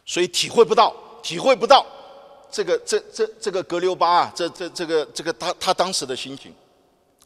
[0.05, 1.85] 所以体会不到，体会不到
[2.51, 6.53] 这个这这这个格留巴啊，这这这个这个他他当时的心情，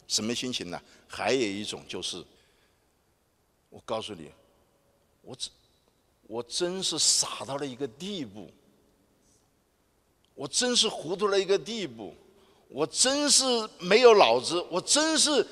[0.08, 0.82] 什么心情呢？
[1.08, 2.23] 还有一种就是。
[3.75, 4.29] 我告诉你，
[5.23, 5.51] 我真
[6.27, 8.47] 我真是傻到了一个地步，
[10.36, 12.13] 我真是糊涂了一个地步，
[12.67, 13.43] 我真是
[13.79, 15.43] 没有脑子，我真是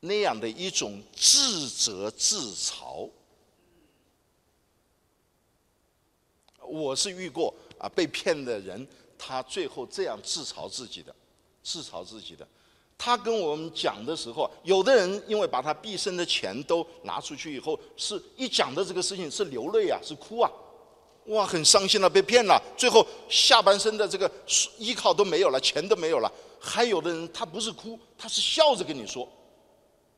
[0.00, 3.08] 那样的一种自责自嘲。
[6.74, 11.14] 我是遇过啊，被骗的人，他最后这样自嘲自己的，
[11.62, 12.46] 自嘲自己的。
[12.98, 20.50] 他跟我们讲的时候，有的人因为把他毕生的钱都拿出去以后，是一讲的这个事情是流泪啊，是哭啊，
[21.26, 24.30] 哇，很伤心了，被骗了，最后下半身的这个
[24.78, 26.32] 依靠都没有了，钱都没有了。
[26.58, 29.28] 还有的人他不是哭，他是笑着跟你说，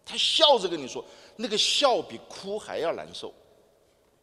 [0.04, 1.04] 他笑着跟你说，
[1.36, 3.32] 那个笑比哭还要难受。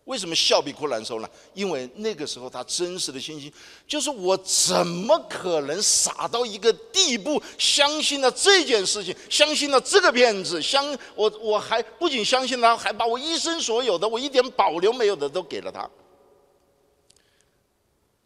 [0.05, 1.29] 为什么笑比哭难受呢？
[1.53, 3.49] 因为那个时候他真实的心情
[3.87, 10.85] 就是我怎么可能傻到一个地步，相信了这件事情，相信了这个骗子，相
[11.15, 15.89] 我我还不仅相信他，还把我一生所有的，我一点保留没有的都给了他。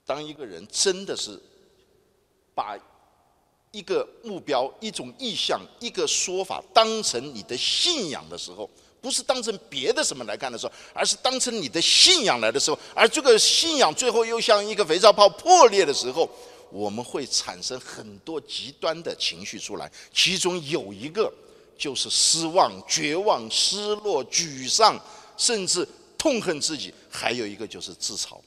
[0.03, 1.39] 当一个人真的是
[2.55, 2.75] 把
[3.71, 8.67] 一个目标、一种意向、一个说法当成你的信仰的时候。
[9.01, 16.29] 不是当成别的什么来看的时候，而是当成你的信仰来的时候，而这个信仰最后又像一个肥皂泡破裂的时候，
[16.71, 21.31] 我们会产生很多极端的情绪出来，其中有一个
[21.77, 24.99] 就是失望、绝望、失落、沮丧，
[25.37, 28.37] 甚至痛恨自己；还有一个就是自嘲。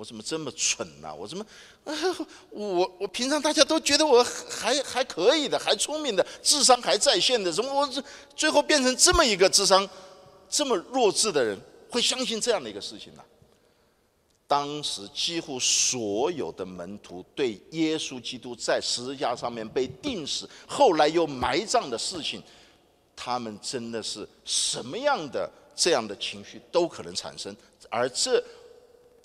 [0.00, 1.14] 我怎么这么蠢呢？
[1.14, 1.44] 我怎么，
[2.48, 8.02] 我我平常大家都觉得我还还可以的，还聪明的，智商还在线的，怎么我这
[8.34, 9.86] 最后变成这么一个智商
[10.48, 11.60] 这么弱智的人，
[11.90, 13.22] 会相信这样的一个事情呢？
[14.46, 22.42] 当时几乎所有的门徒对耶稣基督在十字架上面被钉死，后来又埋葬的事情，
[23.14, 27.54] 他们真的是什么样的这样的情绪都可能产生，
[27.90, 28.42] 而这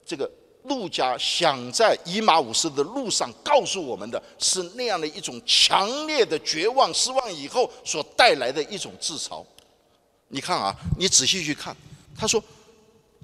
[0.05, 0.29] 这个。
[0.67, 9.43] 路加想在以马五斯的路上告诉我们的是那样的一种强烈的绝望、失望以后所带来的一种自嘲。
[10.29, 11.75] 你看啊，你仔细去看，
[12.17, 12.43] 他说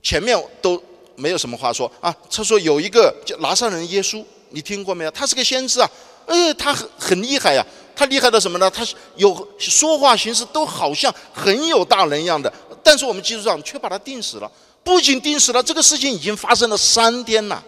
[0.04, 0.82] 前面都
[1.15, 2.15] 没有什么话说啊。
[2.30, 5.12] 他说有一个叫拿撒人耶稣，你听过没有？
[5.12, 5.89] 他是个先知啊，
[6.27, 7.65] 哎，他很很厉害呀。
[7.93, 8.69] 他厉害到什么呢？
[8.69, 12.51] 他有说话行事都好像很有大能一样的，
[12.82, 14.51] 但是我们基督上却把他定死了。
[14.84, 17.63] 不仅钉死了，这个事情已经发生了三天了，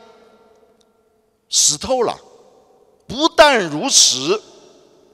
[1.50, 2.18] 死透了。
[3.06, 4.42] 不但如此，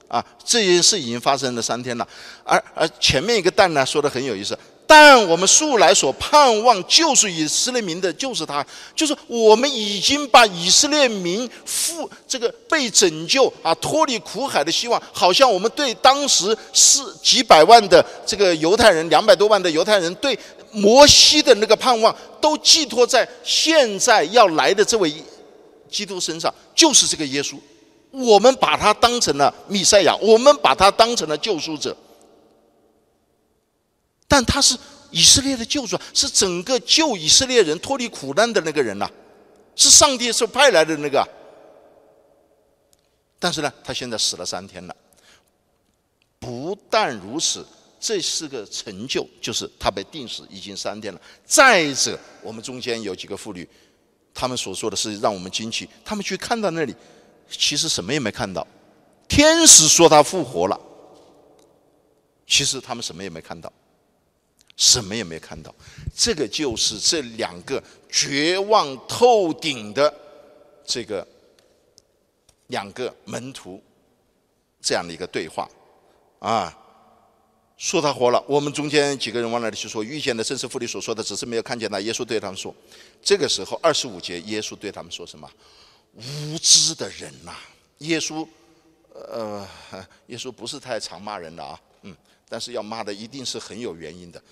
[0.08, 2.08] 啊，这件事已经发生了三天了。
[2.44, 4.58] 而而前面一个“蛋”呢，说的很有意思。
[4.88, 20.38] 但我们素来所盼望救赎以色列民的，就是他，就是我们已经把以色列民复这个被拯救啊，脱离苦海的希望，好像我们对当时是几百万的这个犹太人，两百多万的犹太人对。
[20.72, 25.14] 摩西的那个盼望都寄托在现在要来的这位
[25.90, 27.58] 基督身上，就是这个耶稣。
[28.12, 31.96] 我们把他当成了弥赛亚，我们把他当成了救赎者。
[34.28, 34.78] 但他是
[35.12, 39.10] 以色列的救主，是整个救以色列人脱离苦难的那个人呐，
[39.76, 41.28] 是上帝所派来的那个。
[43.40, 44.96] 但是呢，他现在死了三天了。
[46.40, 47.66] 不但如此。
[48.00, 51.22] 这是个成就，就是他被定死已经三天了。
[51.46, 53.68] 再者，我们中间有几个妇女，
[54.34, 55.88] 他们所说的是让我们惊奇。
[56.06, 56.96] 他们去看到那里，
[57.50, 58.66] 其实什么也没看到。
[59.28, 60.80] 天使说他复活了，
[62.48, 63.72] 其实他们什么也没看到，
[64.78, 65.76] 什么也没看到。
[66.16, 70.12] 这个就是这两个绝望透顶的
[70.86, 71.28] 这个
[72.68, 73.84] 两个门徒
[74.82, 75.70] 这样的一个对话
[76.40, 76.76] 啊。
[77.80, 80.04] 说他活了，我们中间几个人往那里去说？
[80.04, 81.98] 遇见的正是妇女所说的，只是没有看见他。
[82.02, 82.76] 耶稣对他们说
[83.24, 85.50] ：“这个时候，二十五节，耶稣对他们说什么？
[86.13, 87.56] 无知的人呐！
[88.00, 88.46] 耶稣，
[89.13, 89.65] 呃，
[90.28, 92.13] 耶稣不是太常骂人的啊，嗯，
[92.50, 94.44] 但是要骂的一定是很有原因的。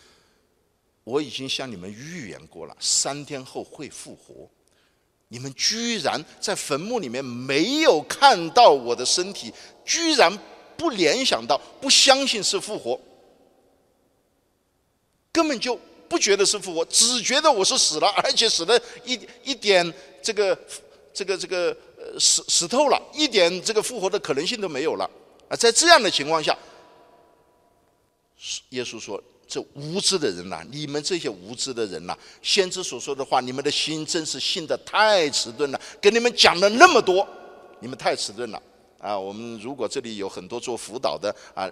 [1.03, 4.49] 我已经向你们预言过了，三天后会复活。
[5.27, 10.31] 你们居然在坟墓里面没有看到我的身体，居然
[10.77, 12.97] 不联想到，不相信是复活。”
[15.37, 20.57] 根本就不觉得是复活，只觉得我是死了，而且死了一一点这个
[21.13, 25.07] 这个这个呃死死透了，一点这个复活的可能性都没有了
[25.47, 25.55] 啊！
[25.55, 26.57] 在这样的情况下，
[28.69, 35.79] 耶稣说：“这无知的人呐，你们这些无知的人呐，先知所说的话，你们的心真是信的太迟钝了。
[36.01, 37.27] 跟你们讲了那么多，
[37.79, 38.59] 你们太迟钝了。”
[38.99, 41.69] 啊，我们如果这里有很多做辅导的啊，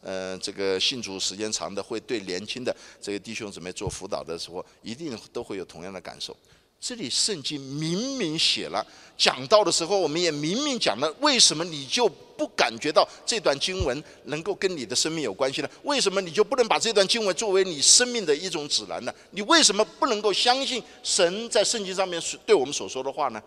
[0.00, 6.36] 呃，这个信主时间长的，会对年轻的这个弟兄姊妹做辅导的时候，一定都会有同样的感受。
[6.80, 8.84] 这里圣经明明写了，
[9.16, 15.70] 讲到的时候，我们也明明讲了，为什么你就不感觉到这段经文能够跟你的生命有关系呢？
[15.84, 19.14] 为什么你就不能把这段经文作为你生命的一种指南呢？
[19.30, 23.40] 你为什么不能够相信神在圣经上面对我们所说的话呢？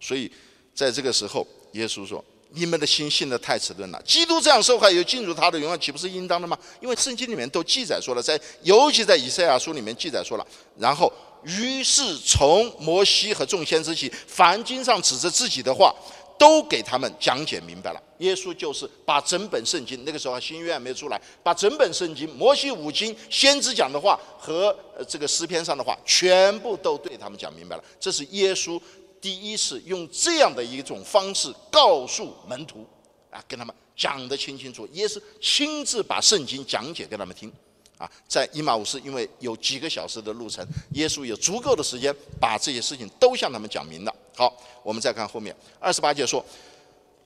[0.00, 0.30] 所以
[0.72, 2.24] 在这个时候，耶稣说。
[2.54, 4.00] 你们的心信的太迟钝了。
[4.02, 6.58] 基督这样受害，又进入他的荣耀，岂不是应当的吗？
[6.80, 10.46] 因为圣经里面都记载说了，在尤其在以赛亚书里面记载说了。
[10.78, 11.12] 然后，
[11.44, 15.94] 于是从摩西和众先知起，凡经上指着自己的话，
[16.38, 18.02] 都给他们讲解明白了。
[18.18, 24.76] 耶稣就是把整本圣经，那个时候新约还没出来，把整本圣经、摩西五经、先知讲的话和
[25.08, 27.84] 这个诗篇上的话，全部都对他们讲明白了。
[27.98, 28.80] 这是耶稣。
[29.22, 32.84] 第一次用这样的一种方式告诉门徒，
[33.30, 37.50] 啊，跟他们讲得清清楚，也是亲自把圣经讲解给他们听，
[37.98, 44.12] 啊，在伊马五斯，因为有几个小时的路程，耶稣有足够的时间把这些事情都向他们讲明了。
[44.34, 44.52] 好，
[44.82, 46.44] 我们再看后面二十八节说，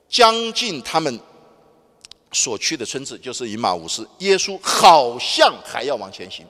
[0.06, 1.18] 将近他们
[2.32, 6.44] 所去的村子，就是伊马五斯，耶稣好像还要往前行，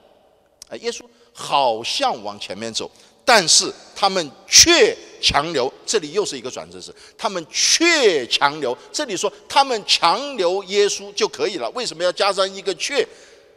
[0.67, 2.91] 啊，耶稣好像往前面走。
[3.23, 6.93] 但是他们却强留，这里又是一个转折词。
[7.17, 11.69] 他们却强留，这里说他们强留耶稣就可以了。
[11.71, 13.07] 为什么要加上一个却？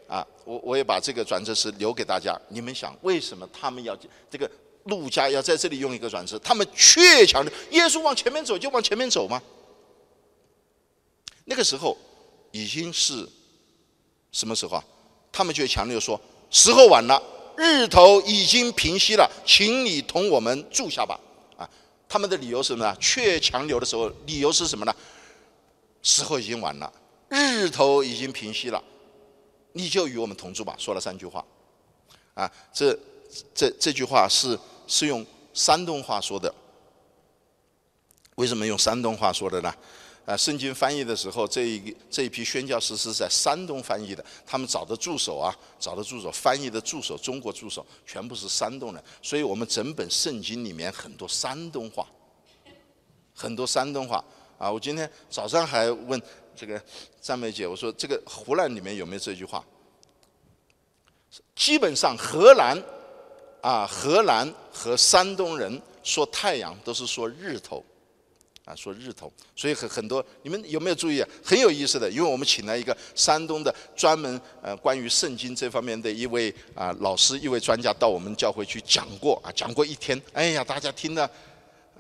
[0.08, 2.36] 啊，我我也把这个转折词留给大家。
[2.48, 3.96] 你们想，为什么他们要
[4.28, 4.50] 这个
[4.84, 9.40] 路加要在这里用一个转折，他们却强留耶稣往前面走就往前面走吗？
[11.44, 11.96] 那个时候
[12.50, 13.28] 已经是
[14.32, 14.84] 什么时候啊？
[15.30, 17.22] 他们却强调说时候晚了，
[17.56, 21.16] 日头已经平息了，请你同我们住下吧。
[22.10, 22.96] 啊，他们的理由是什么呢？
[23.00, 24.92] 却强留的时候，理由是什么呢？
[26.02, 26.92] 时候已经晚了，
[27.28, 28.82] 日头已经平息了，
[29.72, 30.74] 你就与我们同住吧。
[30.76, 31.44] 说了三句话，
[32.34, 32.98] 啊，这
[33.54, 34.58] 这这句话是
[34.88, 36.52] 是用山东话说的。
[38.34, 39.72] 为什么用山东话说的呢？
[40.26, 52.06] 啊，圣经翻译的时候，这一这一批宣教师是在山东翻译的，他们找的助手啊，找的助手翻译的助手，中国助手全部是山东人，所以我们整本圣经里面很多山东话，
[53.34, 54.24] 很多山东话。
[54.58, 56.20] 啊，我今天早上还问
[56.54, 56.80] 这个
[57.20, 59.64] 张梅姐，我说这个湖南里面有没有这句话？
[61.56, 62.76] 基本上河南
[63.62, 67.82] 啊，河南和山东人说太阳都是说日头，
[68.70, 69.32] 啊，说日头。
[69.56, 71.28] 所以很很多，你们有没有注意啊？
[71.44, 80.20] 很有意思的，因为我们请了一个山东的专门呃关于圣经这方面的一位啊老师，一位专家到我们教会去讲过啊，讲过一天。
[80.32, 81.28] 哎呀，大家听的。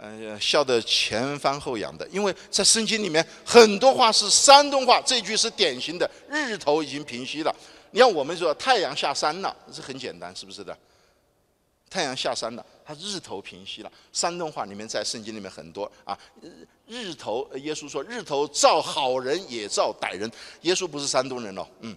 [0.02, 6.10] 呃，笑得前翻后仰的，因为在圣经里面很多话是山东话，这句是典型的。
[6.26, 7.54] 日头已经平息了，
[7.90, 10.74] 你看我们说太阳下山了，这很简单，是不是的？
[11.90, 13.92] 太阳下山了，他日头平息了。
[14.12, 16.18] 山东话里面在圣经里面很多啊，
[16.88, 20.28] 日头，耶稣说日头照好人也照歹人。
[20.62, 21.96] 耶稣不是山东人哦，嗯，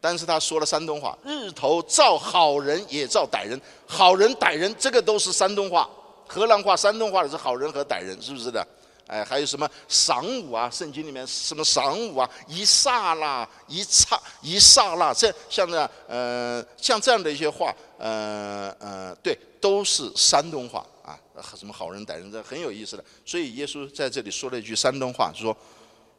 [0.00, 5.88] 但是他说了山东话，日头照好人也照歹人，好人歹人这个都是山东话。
[6.26, 8.66] 河南话、山东话的是好人和歹人，是不是的？
[9.06, 10.68] 哎，还有什么晌午啊？
[10.68, 12.28] 圣经里面什么晌午啊？
[12.48, 21.18] 一刹那、一刹、一刹那，这像这样，呃，像这样的一些话，呃呃，对，都是山东话啊。
[21.58, 23.04] 什么好人歹人，这很有意思的。
[23.24, 25.54] 所以耶稣在这里说了一句山东话，说：“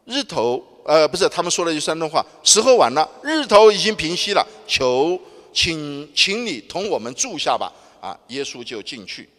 [0.03, 5.17] 日头，呃，不是，他们说了一句山东话，时候晚了，日头已经平息了，求
[5.53, 7.71] 请，请你同我们住下吧。”
[8.01, 9.29] 啊，耶稣就进去。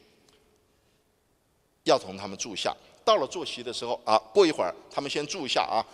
[1.84, 5.84] 要同他们住下，到了坐席的时候啊，过一会儿他们先住下啊，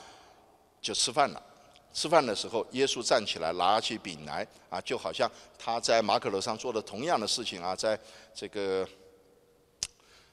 [0.80, 1.42] 就吃饭了。
[1.94, 7.98] 吃饭的时候，耶稣站起来拿起饼来啊，就好像他在马可楼上做的同样的事情啊，在
[8.34, 8.86] 这个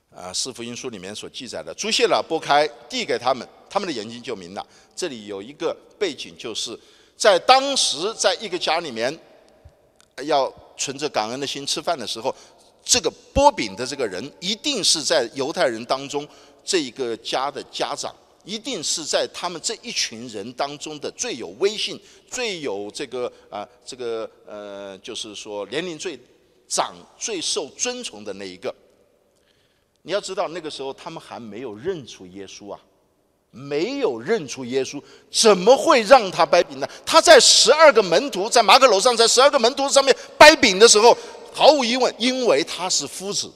[0.10, 4.68] 啊四福音书里面所记载的，祝谢了，拨开递给他们，他们的眼睛就明了。
[4.96, 6.78] 这里有一个背景，就是
[7.16, 9.16] 在当时在一个家里面
[10.24, 12.36] 要存着感恩的心吃饭的时候。
[12.84, 16.28] 这个波饼的这个人，一定是在犹太人当中
[16.66, 18.12] 这一个家的家长，
[18.44, 26.20] 一定是在他们这一群人当中的最有威信、最有这个啊，这个呃，就是说年龄最
[26.68, 28.74] 长、最受尊崇的那一个。
[30.02, 32.80] 你要知道，那个时候他们还没有认出耶稣啊，
[33.52, 36.90] 没有认出耶稣，怎么会让他掰饼呢？
[37.06, 41.18] 他在十二个门徒在马可楼上，在十二个门徒上面掰饼的时候。
[41.54, 43.52] 毫无疑问，因为他是夫子，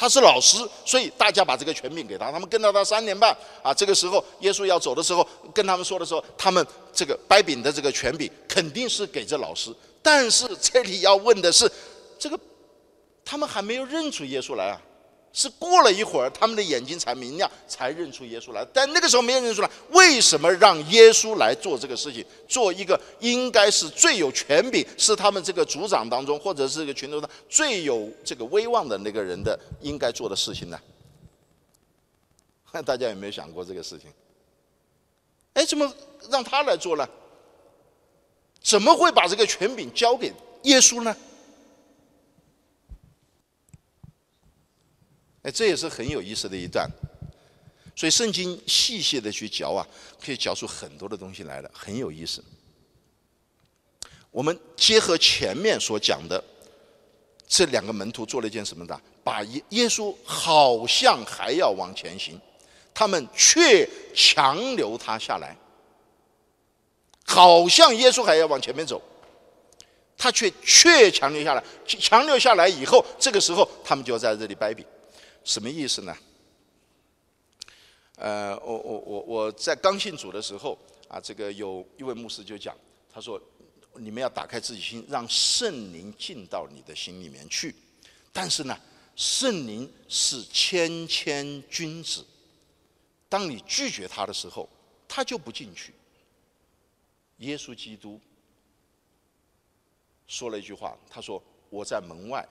[0.00, 2.32] 他是老师，所以大家把这个权柄给他。
[2.32, 9.70] 他们跟到他三年半啊，这个时候耶稣要走的时候，跟他们说的时候，他们这个掰饼的这个权柄肯定是给这老师。
[10.00, 11.70] 但是这里要问的是，
[12.18, 12.40] 这个
[13.22, 14.80] 他们还没有认出耶稣来啊。
[15.32, 18.66] 是过了一会儿，他们的眼睛才明亮，才认出耶稣来。
[18.72, 22.24] 但那个时候没有认出来，为什么让耶稣来做这个事情？
[22.48, 30.78] 做一个应该是最有权柄，是他们这个族长当中，或者是这个群众当中最有这个威望的那个人的应该做的事情呢？
[32.84, 34.10] 大家有没有想过这个事情？
[35.54, 35.92] 哎，怎么
[36.28, 37.08] 让他来做呢？
[38.62, 40.32] 怎么会把这个权柄交给
[40.64, 41.16] 耶稣呢？
[45.42, 46.88] 哎，这也是很有意思的一段，
[47.96, 49.86] 所以圣经细细的去嚼啊，
[50.22, 52.44] 可以嚼出很多的东西来了，很有意思。
[54.30, 56.42] 我们结合前面所讲的，
[57.48, 59.00] 这两个门徒做了一件什么的？
[59.24, 62.38] 把耶耶稣好像还要往前行，
[62.92, 65.56] 他们却强留他下来，
[67.24, 69.00] 好像耶稣还要往前面走，
[70.16, 74.84] 他却却强留下来，强留下来以后，这个时候他们就要在这里掰饼。
[75.50, 76.16] 什么意思呢？
[78.14, 80.78] 呃，我我我我在刚信主的时候
[81.08, 82.72] 啊，这个有一位牧师就讲，
[83.12, 83.42] 他说
[83.98, 87.74] ：“你们要打开自己心，让圣灵进到你的心里面去。
[88.32, 88.78] 但是呢，
[89.16, 92.24] 圣灵是谦谦君子，
[93.28, 94.68] 当你拒绝他的时候，
[95.08, 95.92] 他就不进去。”
[97.38, 98.20] 耶稣基督
[100.28, 102.48] 说了一句话，他说：“我在门外。”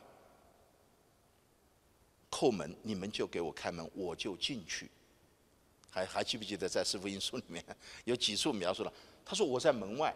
[2.29, 4.89] 叩门，你们就给我开门，我就进去。
[5.91, 7.63] 还还记不记得在四福音书里面
[8.05, 8.93] 有几处描述了？
[9.25, 10.15] 他说我在门外，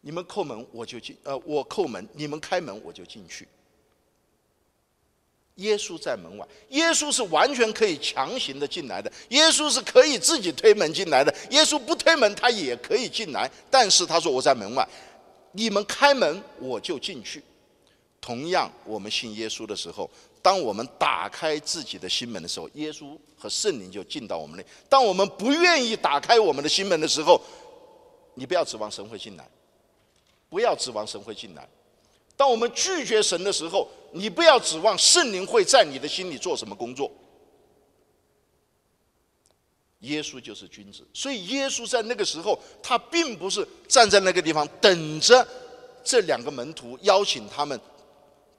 [0.00, 3.46] 你们叩门我就进，呃，我叩门，你们开门我就进去。
[5.56, 14.88] 耶稣在门外，耶稣是完全可以强行的进来的，耶稣是可以自己推门进来的，耶稣不推门他也可以进来，但是他说我在门外，
[15.52, 17.42] 你们开门我就进去。
[18.18, 20.10] 同样，我们信耶稣的时候。
[20.42, 24.66] 当我们打开自己的心门的时候，耶稣和圣灵就进到我们内。
[24.88, 27.40] 当我们不愿意打开我们的心门的时候，
[28.34, 29.48] 你不要指望神会进来，
[30.50, 31.68] 不要指望神会进来。
[32.36, 37.08] 当我们拒绝神的时候，你不要指望圣灵会在你的心里做什么工作。
[40.00, 45.46] 耶稣就是君子，所以耶稣在那个时候，他并不是站在那个地方等着
[46.02, 47.80] 这两个门徒邀请他们。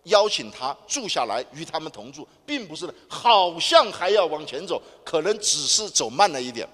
[0.03, 6.67] 邀请他住下来，与他们同住，并不是的，好像还要往前走，可能只是走慢了一点。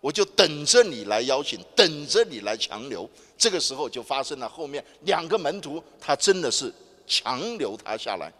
[0.00, 3.08] 我就等着你来邀请，等着你来强留。
[3.36, 6.72] 这个时候就发生了，后面两个门徒，他真的是
[7.06, 8.32] 强留他下来，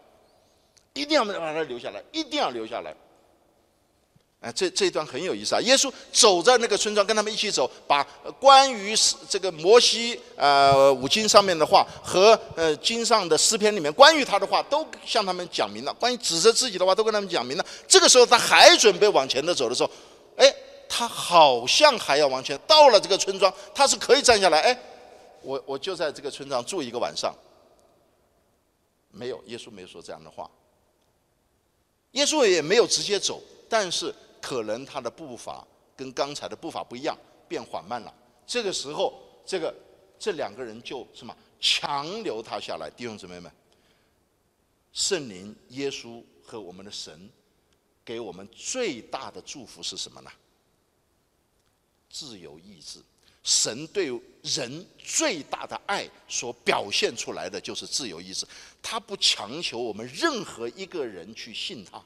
[0.93, 2.95] 一定要把他留下来，一定要留下来。
[4.47, 5.59] 哎，这这一段很有意思啊！
[5.59, 8.01] 耶稣走在那个村庄，跟他们一起走，把
[8.39, 8.95] 关于
[9.27, 17.65] 这个摩西呃五经上面的话和呃经上的诗篇里面关于他的话都向他们讲明了，关于指责自己的话都跟他们讲明了。
[17.89, 19.89] 这个时候他还准备往前的走的时候，
[20.37, 20.55] 哎，
[20.87, 22.57] 他好像还要往前。
[22.65, 24.79] 到了这个村庄，他是可以站下来，哎，
[25.41, 27.35] 我我就在这个村庄住一个晚上。
[29.11, 30.49] 没有，耶稣没有说这样的话。
[32.11, 34.15] 耶稣也没有直接走，但是。
[34.47, 37.17] 可能他的步伐跟刚才的步伐不一样，
[37.49, 38.13] 变缓慢了。
[38.45, 39.75] 这个时候，这个
[40.17, 42.89] 这两个人就什么强留他下来。
[42.95, 43.51] 弟兄姊妹们，
[44.93, 47.29] 圣灵、耶稣和我们的神
[48.05, 50.31] 给我们最大的祝福是什么呢？
[52.09, 53.01] 自由意志。
[53.43, 54.09] 神对
[54.43, 58.47] 人最大的爱所表现出来的就是自由意志，
[58.81, 62.01] 他不强求我们任何一个人去信他。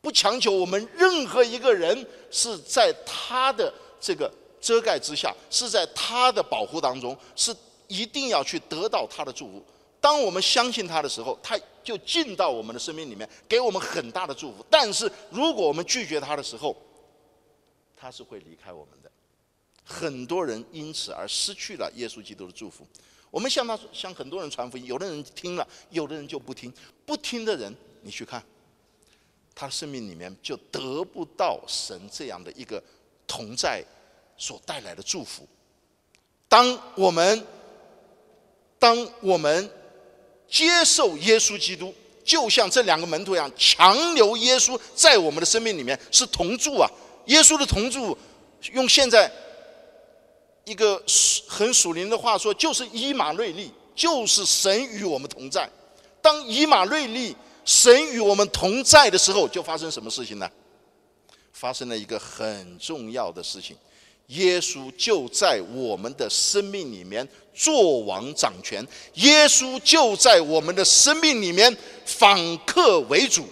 [0.00, 7.54] 不强求我们任何一个人是在他的这个遮盖之下，是在他的保护当中，是
[7.88, 9.64] 一定要去得到他的祝福。
[10.00, 14.64] 当我们相信他的时候，他就进到我们的生命里面，给我们很大的祝福。
[14.70, 16.74] 但是如果我们拒绝他的时候，
[17.94, 19.10] 他是会离开我们的。
[19.84, 22.86] 很多人因此而失去了耶稣基督的祝福。
[23.30, 26.72] 我们向他向很多人传福音，有的人听了，有的人就不听。
[27.04, 28.42] 不听的人，你去看。
[29.60, 32.82] 他的生命里面就得不到神这样的一个
[33.26, 33.84] 同在
[34.38, 35.46] 所带来的祝福。
[36.48, 37.46] 当我们
[38.78, 39.70] 当我们
[40.48, 41.94] 接受耶稣基督，
[42.24, 46.88] 就像这两个门徒一样，强留耶稣在我们的生命里面是同住啊。
[47.26, 48.16] 耶稣的同住，
[48.72, 49.30] 用现在
[50.64, 51.02] 一个
[51.46, 55.68] 很属灵的话说，就是以马瑞利，就是神与我们同在。
[56.22, 57.36] 当以马瑞利。
[57.70, 60.50] 神与我们同在的时候，就发生什么事情呢？
[61.52, 63.76] 发生了一个很重要的事情，
[64.26, 73.46] 耶稣就在我们的生命里面做王掌权，耶稣就在我们的生命里面访客为主。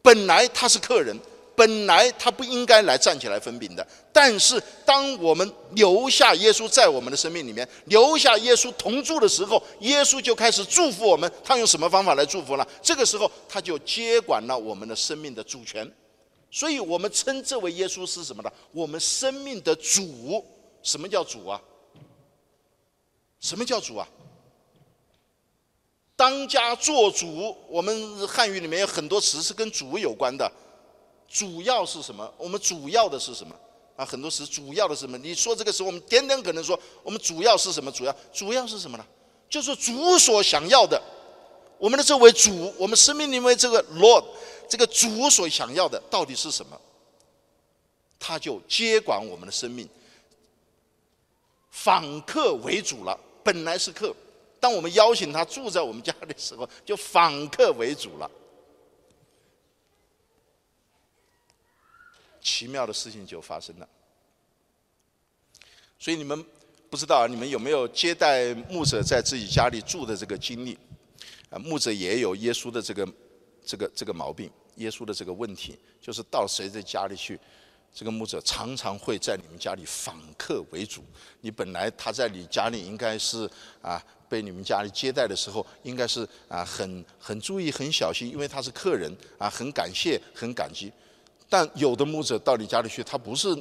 [0.00, 1.14] 本来他是客人。
[1.60, 11.30] 本来他不应该来站起来分饼的，但是当我们留下耶稣在我们的生命里面，留下耶稣同住的时候，耶稣就开始祝福我们。
[11.44, 12.66] 他用什么方法来祝福呢？
[12.80, 15.86] 这个时候他就接管了我们的生命的主权，
[16.50, 18.50] 所以我们称这位耶稣是什么呢？
[18.72, 20.42] 我们生命的主。
[20.82, 21.60] 什么叫主啊？
[23.38, 24.08] 什么叫主啊？
[26.16, 27.54] 当家做主。
[27.68, 30.50] 我们汉语里面有很多词是跟主有关的。
[31.30, 32.30] 主要是什么？
[32.36, 33.54] 我们主要的是什么？
[33.96, 35.16] 啊，很多词主要的是什么？
[35.16, 37.92] 你说这个时候，我们点点可能说，我们主要是什么？
[37.92, 39.06] 主要主要是什么呢？
[39.48, 41.00] 就是主所想要的，
[41.78, 44.24] 我们的这位主，我们生命里面这个 Lord，
[44.68, 46.80] 这个主所想要的到底是什么？
[48.18, 49.88] 他就接管我们的生命，
[51.70, 53.18] 访客为主了。
[53.42, 54.14] 本来是客，
[54.60, 58.30] 当我们邀请他住在我们家的时候，就访客为主了。
[62.40, 63.88] 奇妙的事情就发生了，
[65.98, 66.44] 所以你们
[66.88, 70.76] 不知道你们有没有接待牧者在自己家里住的这个经历？
[71.50, 73.08] 啊，牧者也有耶稣的这个
[73.64, 77.38] 这个这个毛病，耶稣的这个问题，就是到谁的家里去，
[77.92, 81.04] 这个牧者常常会在你们家里访客为主。
[81.40, 83.50] 你本来他在你家里应该是
[83.82, 90.92] 啊，被你们家里接待的时候，应该是啊很很注意、很小心，因为他是客人啊，很感谢、很感激。
[91.50, 93.54] 但有的牧者到你家里去，他不是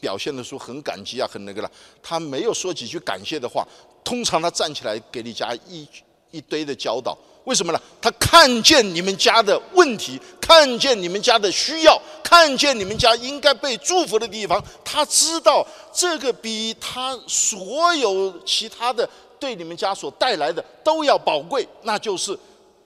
[0.00, 1.70] 表现的说很感激啊，很那个了，
[2.02, 3.66] 他没有说几句感谢的话，
[4.04, 5.88] 通常他站起来给你家一
[6.32, 7.16] 一堆的教导。
[7.44, 7.80] 为什么呢？
[8.02, 19.08] 他看见你们家的问题，看见你们家的需要，看见你们家应该被祝福的地方，他知道这个比他所有其他的
[19.38, 22.38] 对你们家所带来的都要宝贵，那就是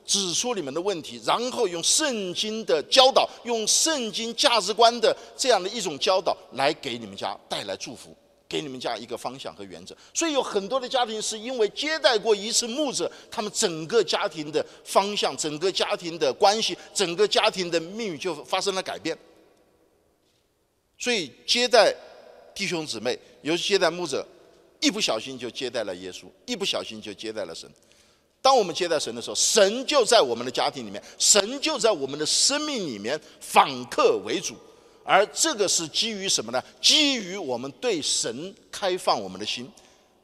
[0.05, 8.17] 指出你们的问题，然后用圣经的教导，用圣经价值观的这样的一种教导来给你们家带来祝福。
[8.49, 19.17] 给你们家一个方向和原则，所以有很多的家庭是因为接待过一次牧者，他们整个家庭的方向、整个家庭的关系、整个家庭的命运就发生了改变。
[20.99, 21.97] 所以接待
[22.55, 24.23] 弟兄姊妹，尤其接待牧者，
[24.83, 27.67] 一不小心就接待了耶稣，一不小心就接待了神。
[28.43, 34.57] 当我们接待神的时候，神就在我们的家庭里面，神就在我们的生命里面访客为主。
[35.05, 36.63] 而这个是基于什么呢？
[36.81, 39.71] 基于我们对神开放我们的心，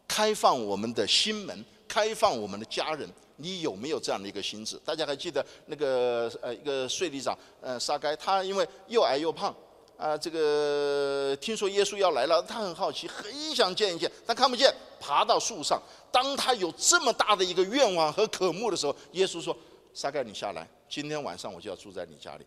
[0.07, 3.09] 开放我们的心门，开放我们的家人。
[3.41, 4.77] 你有没有这样的一个心智？
[4.85, 9.55] 大家还记得那个呃一个税吏长呃撒该，他因为又矮又胖
[9.97, 15.81] 啊，这个听说耶稣要来了，他很好奇，很想见一见，但看不见，爬到树上。
[16.11, 19.57] 当他有这么大的一个愿望和渴慕的时候，耶稣说
[19.95, 22.47] ：“撒该，你下来，今天晚上我就要住在你家里。”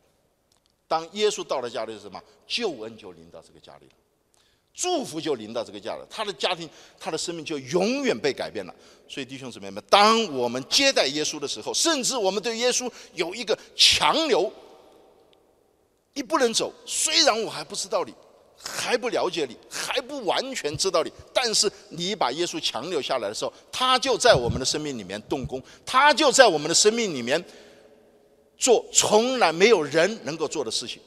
[0.87, 2.21] 当耶稣到了家里是什么？
[2.45, 3.93] 救恩就临到这个家里了，
[4.73, 6.05] 祝福就临到这个家了。
[6.09, 8.75] 他的家庭，他的生命就永远被改变了。
[9.07, 14.51] 所以弟兄姊妹们，当我们接待耶稣的时候，甚至我们对耶稣有一个强留，
[16.13, 16.73] 你不能走。
[16.85, 18.13] 虽然我还不知道你，
[18.63, 27.43] 还不了解你，还不完全知道你，但是你把耶稣强留下来的时候，他就在我们的生命里面动工，他就在我们的生命里面。
[28.57, 31.01] 做从来没有人能够做的事情，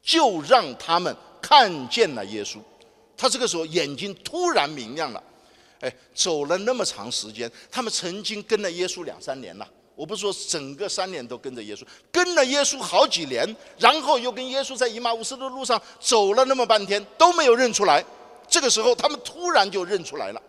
[0.00, 1.12] 就让他们
[1.42, 2.58] 看见了耶稣。
[3.16, 5.20] 他这个时候眼睛突然明亮了。
[5.80, 9.68] 哎，走了那么长时间，他们曾经跟了耶稣两三年了。
[9.98, 18.04] 我不是说整个三年都跟着耶稣，跟了耶稣好几年，然后又跟耶稣在以马乌斯的路上走了那么半天，都没有认出来。
[18.46, 20.40] 这个时候，他们突然就认出来了。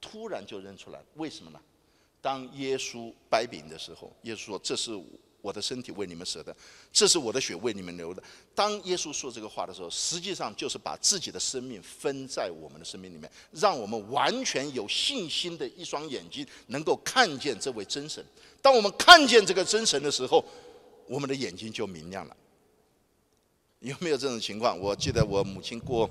[0.00, 1.60] 突然就认出来，为什么呢？
[2.20, 5.04] 当耶稣摆饼的时候，耶稣说：“这是我
[5.46, 6.54] 我的身体为你们舍的，
[6.92, 8.20] 这是我的血为你们流的。”
[8.52, 18.24] 当耶稣说这个话的时候，实际上就是把自己的生命分在我们的生命里面，让我们完全有信心的一双眼睛能够看见这位真神。
[18.60, 20.44] 当我们看见这个真神的时候，
[21.06, 22.36] 我们的眼睛就明亮了。
[23.78, 24.76] 有没有这种情况？
[24.76, 26.10] 我记得我母亲过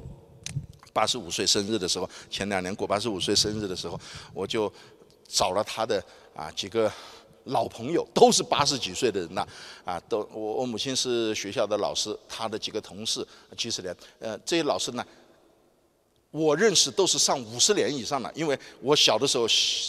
[0.93, 3.99] 八十五岁生日的时候，前两年过八十五岁生日的时候，
[4.33, 4.71] 我就。
[5.27, 5.99] 找了他的
[6.35, 6.91] 啊几个
[7.45, 9.47] 老朋友，都是八十几岁的人了，
[9.83, 13.25] 啊，都我我母亲是学校的老师，他的几个同事
[13.57, 15.05] 几十年，呃，这些老师呢。
[16.31, 19.47] 我认识都是上五十年以上的，因为我小的时候，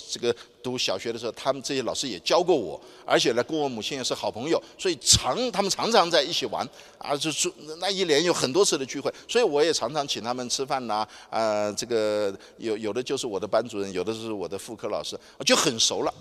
[0.08, 0.32] 这个
[0.62, 6.64] 读小学的时候，他们这些老师也教过我，而且呢，跟我母亲也是好朋友，所以常他们常常在一起玩，
[6.98, 16.14] 啊，就是那一年有很多次的聚会，所以我也常常请他们吃饭呐，啊，这个有有的就是我的班主任，有的是我的副科老师，就很熟了，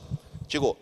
[0.49, 0.75] 结果。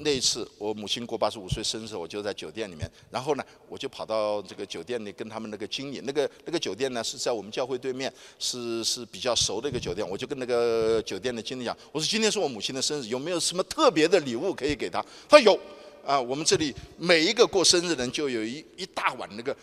[0.00, 2.88] 那一次，我母亲过八十五岁生日，我就在酒店里面。
[3.10, 10.08] 然后呢，我就跑到这个酒店里，跟他们那个经理，那个那个酒店呢是在我们教会对面，是是比较熟的一个酒店。
[10.08, 15.04] 我就跟那个酒店的经理讲，我说今天是我母亲的生日，有没有什么特别的礼物可以给她？
[15.28, 15.58] 他有，
[16.06, 19.56] 啊，我们这里每一个过生日的人就有一一大碗那个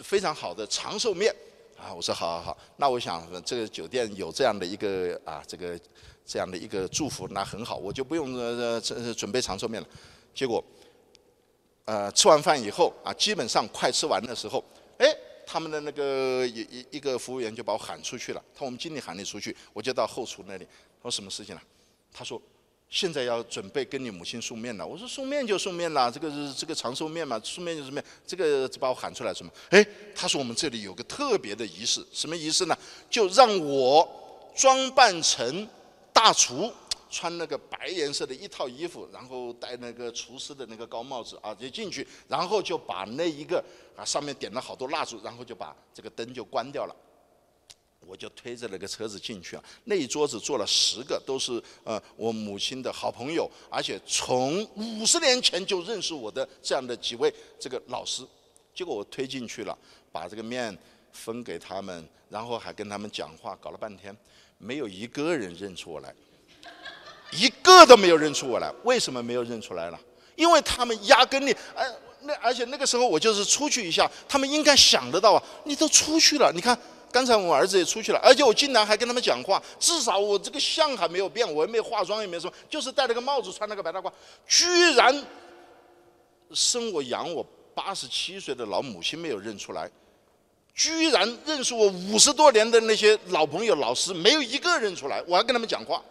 [0.00, 1.32] 非常好的长寿面。
[1.76, 5.78] 啊，我说好好好，那我想这个酒店有这样的一个啊这个。
[6.26, 9.86] 这样的一个祝福，那很好，我就不用呃呃准备长寿面了。
[10.34, 10.62] 结果，
[11.84, 14.62] 呃，吃完饭以后啊，基本上快吃完的时候，
[14.98, 15.06] 哎，
[15.46, 18.44] 他们的那个一一一个服务员就把我喊出去了。
[18.52, 20.66] 他说我们经理喊你出去，我就到后厨那里。
[21.00, 21.62] 他说什么事情了？
[22.12, 22.42] 他说
[22.90, 24.84] 现在要准备跟你母亲送面了。
[24.84, 28.04] 我说送面就送面了，这个是这个长寿面嘛，送面就是面。
[28.26, 29.52] 这个就把我喊出来什么？
[29.70, 32.76] 哎，他说我们这里有个特别的仪式，什么仪式呢？
[33.08, 34.06] 就让我
[34.56, 35.66] 装扮成。
[36.16, 36.72] 大厨
[37.10, 43.62] 穿那个白颜色的一套衣服，然后戴那个厨师的那个高帽子啊，就进去，然后就把那一个
[43.94, 46.96] 啊上面点了好多蜡烛，然后就把这个灯就关掉了。
[48.00, 58.26] 我就推着那个车子进去啊，那一桌子坐了十个，都是呃我母亲的好朋友，而且从五十年前就认识我的这样的几位这个老师。
[58.74, 59.76] 结果我推进去了，
[60.10, 60.76] 把这个面
[61.12, 64.16] 分给他们，然后还跟他们讲话，搞了半天，
[64.58, 66.14] 没有一个人认出我来，
[67.30, 68.72] 一个都没有认出我来。
[68.84, 70.00] 为什么没有认出来了？
[70.34, 71.86] 因为他们压根的，哎，
[72.22, 76.78] 那而且那个时候我就是出去一下，他们应该想得到啊，你都出去了，你看。
[77.12, 79.62] 刚才我儿子也出去了，而且我竟然还跟他们讲话。
[79.78, 84.12] 至少我这个相还没有变，我也没化妆，也没什么，就是戴了个帽子，穿了个白大褂。
[84.46, 85.24] 居然
[86.50, 89.90] 生我养我八十七岁的老母亲没有认出来，
[90.76, 95.22] 居然认识我五十多年的那些老朋友、老师，没有一个认出来。
[95.26, 96.04] 我还跟他们讲话，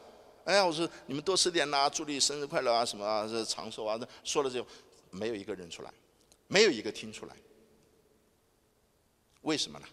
[0.44, 4.66] 哎呀，我说你们多吃点呐，祝你生日快乐啊，什么啊，这长寿啊，说了这些，
[5.12, 5.94] 没有一个认出来，
[6.48, 7.36] 没有一个听出来。
[9.42, 9.86] 为什么呢？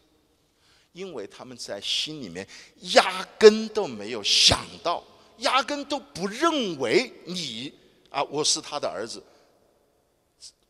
[0.92, 2.48] 因为他们在心里面
[2.94, 5.04] 压根都没有想到，
[5.38, 7.70] 压根都不认为你
[8.08, 9.22] 啊，我是他的儿子，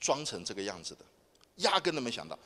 [0.00, 1.05] 装成这个样子的，
[1.57, 2.36] 压根都没想到，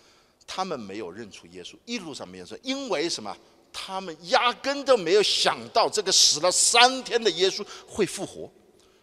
[0.47, 3.37] 他们没有认出耶稣，一路上没有说，因为什么？
[3.79, 8.51] 他们压根都没有想到这个死了三天的耶稣会复活，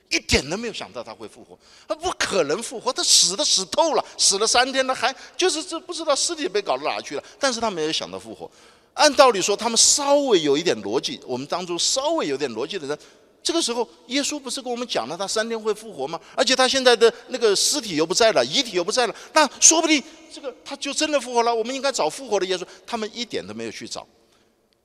[0.09, 1.55] 一点都没有想到他会复活，
[1.87, 8.49] 他不可能复活，他死的死透了，死了三天了还就是这不知道尸体被搞到哪去了，但是他没有想到复活。
[8.95, 12.97] 按道理说，他们稍微有一点逻辑，我们当中稍微有点逻辑的人，
[13.43, 16.19] 这个时候耶稣不是跟我们讲了他三天会复活吗？
[16.35, 20.01] 而且他现在的那个尸体又不在了，遗体又不在了，那说不定
[20.33, 21.53] 这个他就真的复活了。
[21.53, 24.07] 我们应该找复活的耶稣，他们一点都没有去找。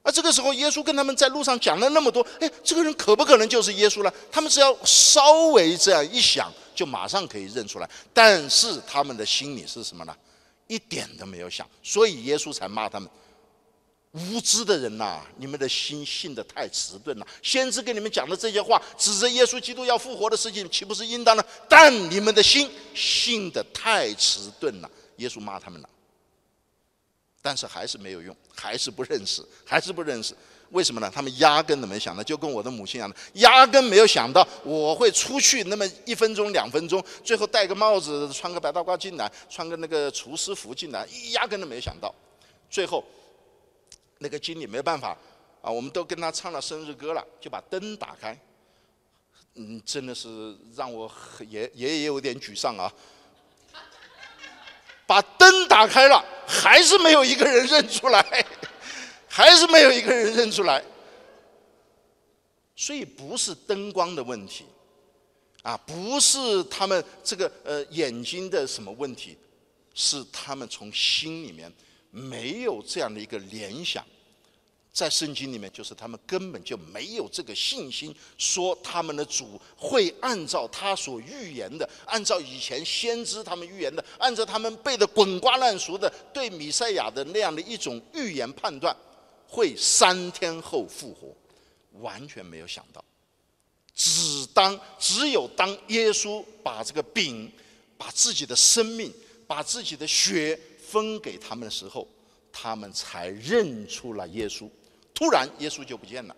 [0.03, 4.13] 而这个时候，耶稣跟他们在路上讲了那么多，哎，这个人可不可能就是耶稣呢？
[4.33, 7.89] 他们只要稍微这样一想，就马上可以认出来。
[8.13, 10.17] 但是他们的心里是什么呢？
[10.67, 13.09] 一点都没有想，所以耶稣才骂他们。
[14.13, 17.27] 无知的人呐，你们的心信的太迟钝了。
[17.43, 21.45] 先知给你们讲的这些话，指着耶稣基督要复活的事情，岂不是应当的？
[21.69, 24.91] 但你们的心信的太迟钝了。
[25.17, 25.89] 耶稣骂他们了，
[27.43, 30.35] 但是还是没有用，还是不认识，还是不认识。
[30.71, 31.11] 为什么呢？
[31.15, 42.15] 他们压根都没想到，就跟我的母亲一样的，压根没有想到我会出去那么一分钟、两分钟，最后戴个帽子，穿个白大褂进来，穿个那个厨师服进来，压根都没有想到，
[42.71, 43.05] 最后。
[44.19, 45.17] 那个经理没办法
[45.63, 48.39] 啊，我们都跟他唱了生日歌了，就把灯打开。
[49.55, 51.11] 嗯，真的是让我
[51.49, 52.93] 也也有点沮丧啊。
[55.07, 58.47] 把灯打开了，还是没有一个人认出来，
[59.27, 60.85] 还是没有一个人认出来。
[62.77, 64.65] 所以不是灯光的问题，
[65.63, 69.37] 啊，不是他们这个呃眼睛的什么问题，
[69.95, 71.73] 是他们从心里面。
[72.11, 74.05] 没有这样的一个联想，
[74.93, 88.97] 在圣经里面，就是他们根本就没有这个信心，说他们的主会按照他所预言的，按照以前先知他们预言的，按照他们背的滚瓜烂熟的对米赛亚的那样的一种预言判断，
[89.47, 91.37] 会三天后复活，
[92.01, 93.05] 完全没有想到。
[93.95, 97.53] 只当只有当耶稣把这个饼，
[97.97, 99.13] 把自己的生命，
[99.47, 100.59] 把自己的血。
[100.89, 102.09] 分给他们的时候，
[102.51, 104.69] 他们才认出了耶稣。
[105.15, 106.35] 突然，耶稣就不见了。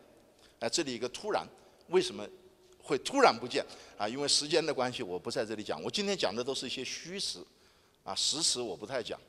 [0.58, 1.46] 哎，这里一个突然，
[1.88, 2.26] 为什么
[2.82, 3.64] 会突然不见？
[3.96, 5.80] 啊，因为时间的关系，我不在这里讲。
[5.82, 7.46] 我今天讲的都是一些虚词，
[8.02, 9.20] 啊，实词我不太讲，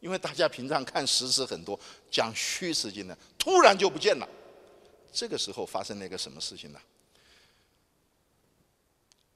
[0.00, 1.78] 因为大家平常看实词很多，
[2.10, 4.28] 讲虚词经呢，突然就不见了。
[5.12, 6.80] 这个时候发生了一个什么事情呢？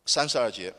[0.04, 0.74] 三十二节，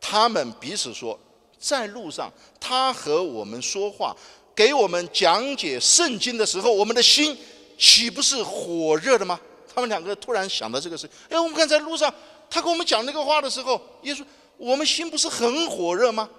[0.00, 1.18] 他们彼此说。
[1.58, 4.16] 在路上，他和我们说话，
[4.54, 7.36] 给我们讲解圣经的时候，我们的心
[7.78, 9.40] 岂不是火热的吗？
[9.74, 12.12] 他们两个突然想到这个事，哎，我们看在路上，
[12.48, 14.24] 他跟我们讲那个话的时候，耶稣，
[14.56, 16.30] 我们心不是很火热吗？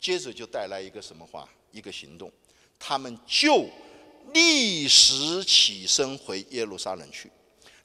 [0.00, 1.48] 接着就带来一个什么话？
[1.70, 2.30] 一个行动，
[2.78, 3.66] 他们就
[4.32, 7.30] 立时起身回耶路撒冷去。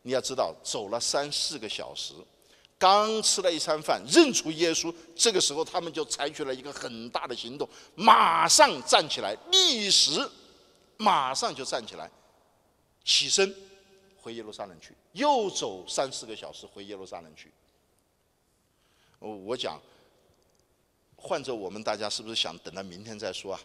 [0.01, 2.13] 你要知道，走了三四个小时。
[2.83, 7.65] 刚吃了一餐饭，认出耶稣，这个时候他们就采取了一个很大的行动，
[7.95, 10.29] 马上站起来，立时
[10.97, 12.11] 马上就站起来，
[13.05, 13.55] 起身
[14.17, 17.49] 回耶路撒冷去，又走三四个小时回耶路撒冷去。
[19.19, 19.79] 我讲，
[21.15, 23.61] 换着我们大家是不是想等到明天再说啊？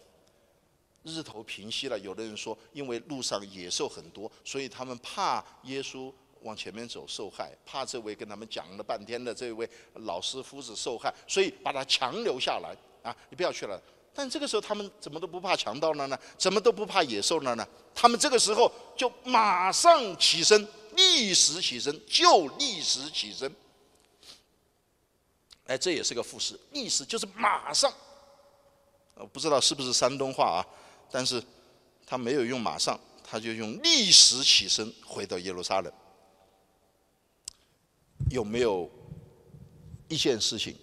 [1.03, 6.13] 日头平息了，有的人说，因为路上野兽很多，所以他们怕耶稣。
[6.43, 13.17] 往前面走受害，怕这位跟他们讲了半天的这位老师夫子受害，所以把他强留下来啊！
[13.31, 13.81] 你不要去了。
[14.15, 16.19] 但这个时候他们怎么都不怕强盗了呢？
[16.37, 17.67] 怎么都不怕野兽了呢？
[17.95, 20.67] 他们这个时候就马上起身，
[20.97, 23.55] 立时起身，就立时起身。
[25.67, 27.93] 哎，这也是个复式，立时就是马上，
[29.15, 30.67] 我不知道是不是山东话啊？
[31.11, 31.43] 但是
[32.07, 35.93] 他没有用马上，他就用立时起身回到耶路撒冷。
[38.31, 38.91] 有没有
[40.09, 40.75] 一件事情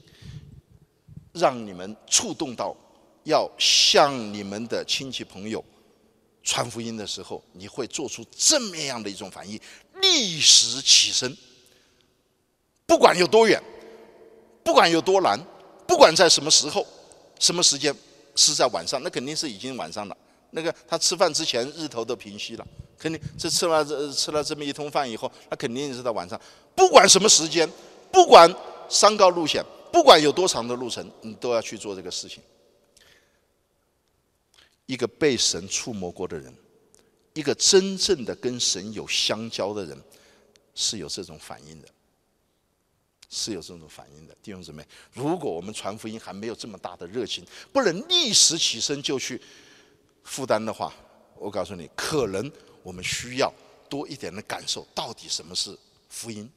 [1.33, 2.75] 让你们触动到
[3.23, 5.63] 要向你们的亲戚朋友
[6.43, 9.59] 传福音的时候，你会做出这么样的一种反应？
[10.01, 11.35] 立时起身，
[12.85, 13.61] 不管有多远，
[14.63, 15.39] 不管有多难，
[15.87, 16.85] 不管在什么时候、
[17.39, 17.93] 什么时间，
[18.35, 20.15] 是在晚上，那肯定是已经晚上了。
[20.51, 22.67] 那个他吃饭之前日头都平息了，
[22.99, 26.39] 肯定这吃了这吃了这么一通饭以后，他肯定是在晚上。
[26.75, 27.69] 不管什么时间，
[28.11, 28.53] 不管
[28.89, 32.43] 山高路险，不管有多长的路程，你都要去做这个事情。
[34.85, 36.53] 一个被神触摸过的人，
[37.33, 39.99] 一个真正的跟神有相交的人，
[40.75, 41.87] 是有这种反应的，
[43.29, 44.35] 是有这种反应的。
[44.43, 49.41] 弟兄姊妹，如果我们传福音还没有这么大的热情，不能立时起身就去
[50.23, 50.93] 负担的话，
[51.39, 52.51] 我告诉你，可能
[52.83, 53.51] 我们需要
[53.89, 55.75] 多一点的感受，到底什么是
[56.09, 56.47] 福音。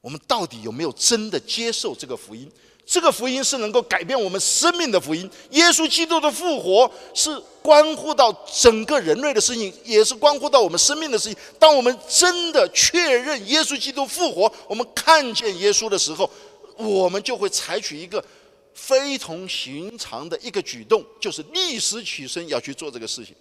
[0.00, 2.50] 我们到底有没有真的接受这个福音？
[2.86, 5.30] 这个福音是能够改变我们生命的福音。
[5.50, 11.36] 耶稣基督的复活是关乎到整个人类的事情，也是关乎到我们生命的事情。
[11.58, 16.30] 当我们真的确认耶稣基督复活，我们看见耶稣的时候，
[16.76, 18.24] 我们就会采取一个
[18.72, 23.34] 非同寻常的一个举动，就是立时起身要去做这个事情。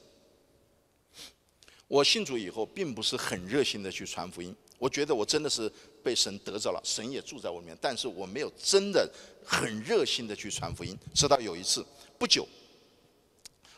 [1.88, 4.54] 我信主以后，并不是很热心的去传福音。
[4.80, 5.72] 我觉得我真的是
[6.04, 9.10] 被神得着了，神也住在我里面，但是我没有真的
[9.44, 10.96] 很热心的去传福音。
[11.16, 11.84] 直到有一次，
[12.20, 12.48] 不久，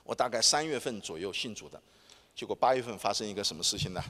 [0.04, 1.82] 我大概三月份左右信主的，
[2.36, 4.04] 结果八月份发生一个什么事情呢？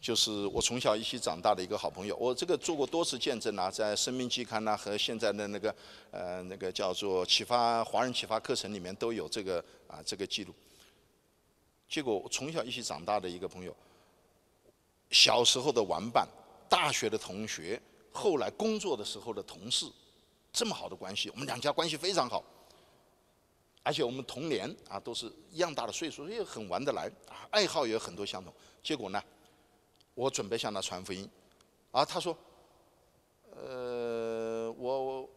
[0.00, 5.74] 就是我从小一起长大的一个好朋友，我这个做过多次见证啊，在《生命季刊》呐和现在的那个
[6.10, 10.54] 呃那个叫做启发华人启发课程里面都有这个啊这个记录。
[11.88, 13.76] 结果我从小一起长大的一个朋友。
[15.14, 16.26] 小时候的玩伴，
[16.68, 17.80] 大学的同学，
[18.12, 19.86] 后来工作的时候的同事，
[20.52, 22.42] 这么好的关系，我们两家关系非常好，
[23.84, 28.52] 而且我们同年啊都是一样大的岁数，也很玩得来啊，爱好也有很多相同。
[28.82, 29.22] 结果呢，
[30.14, 31.30] 我准备向他传福音，
[31.92, 32.36] 啊，他说，
[33.54, 35.30] 呃，我。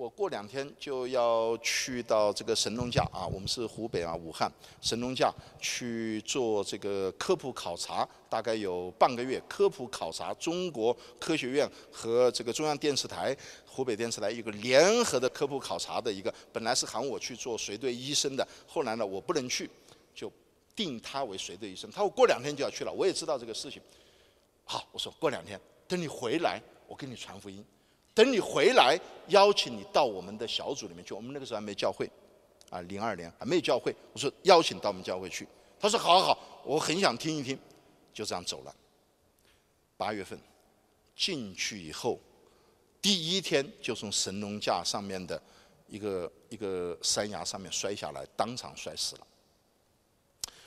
[0.00, 5.30] 我过两天就要去到这个神农架啊，我们是湖北啊，武汉神农架
[5.60, 9.38] 去做这个科普考察，大概有半个月。
[9.46, 13.36] 科普考察，中国科学院和这个中央电视台、
[13.66, 19.68] 湖北电视台一个联合的科普考察的一个，本来是喊我去做随队医生的，后来呢我不能去，
[20.14, 20.32] 就
[20.74, 21.90] 定他为随队医生。
[21.90, 23.82] 他说过两天就要去了，我也知道这个事情。
[24.64, 27.62] 好，我说过两天，等你回来，我给你传福音。
[28.14, 28.98] 等你回来，
[29.28, 31.14] 邀请你到我们的小组里面去。
[31.14, 32.10] 我们那个时候还没教会，
[32.68, 33.94] 啊，零二年还没有教会。
[34.12, 35.46] 我说邀请到我们教会去，
[35.78, 37.58] 他说好好，我很想听一听，
[38.12, 38.74] 就这样走了。
[39.96, 40.38] 八月份
[41.14, 42.18] 进去以后，
[43.00, 45.40] 第一天就从神农架上面的
[45.86, 49.26] 一个一个山崖上面摔下来，当场摔死了。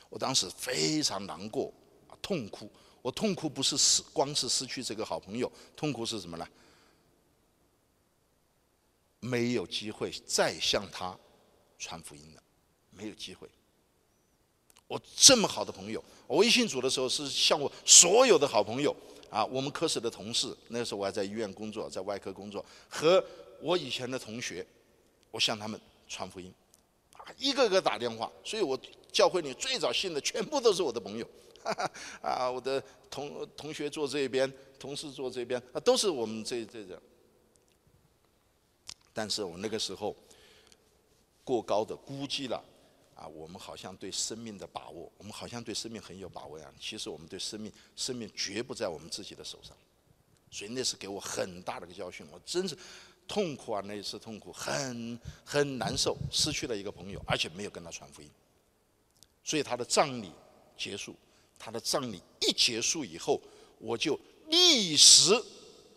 [0.09, 1.73] 我当时非常难过，
[2.21, 2.69] 痛哭。
[3.01, 6.47] 我痛哭不是失光是失去这个好朋友，痛哭是什么呢？
[9.23, 11.17] 没有机会再向他
[11.79, 12.43] 传福音了，
[12.91, 13.47] 没有机会。
[14.85, 18.93] 我这么好的朋友，我微信组的时候是向我所有的好朋友
[19.29, 23.23] 啊，我们科室的同事，那时候我还在医院工作，在外科工作，和
[23.61, 24.65] 我以前的同学，
[25.31, 26.53] 我向他们传福音，
[27.13, 28.29] 啊，一个个打电话。
[28.43, 28.77] 所以我
[29.09, 31.25] 教会里最早信的全部都是我的朋友，
[31.63, 31.73] 哈
[32.21, 37.01] 哈啊，我的同同学坐这边，同事坐这边，啊，都是我们这这这。
[39.13, 40.15] 但是我那个时候
[41.43, 42.63] 过高的估计了，
[43.13, 46.73] 啊，我们好像对生命的把握，我们好像对生命很有把握呀。
[46.79, 49.77] 其实我们对生命，生命绝不在我们自己的手上。
[50.49, 52.75] 所以那是给我很大的一个教训，我真是
[53.27, 53.81] 痛苦啊！
[53.85, 58.29] 那一次痛苦，很很难受，失去了一个朋友，而且没有跟他传福音。
[59.43, 60.31] 所以他的葬礼
[60.77, 61.15] 结束，
[61.59, 63.39] 他的葬礼一结束以后，
[63.79, 65.31] 我就立时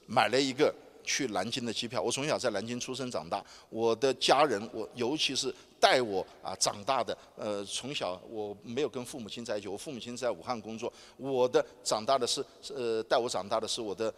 [0.06, 0.74] 买了一个。
[1.06, 12.44] 去南京的机票，我从小在南京出生长大，我的家人，我尤其是带我啊长大的，呃，从小我没有跟父母亲在一起，我父母亲在武汉工作，我的长大的是，
[12.74, 14.12] 呃，带我长大的是我的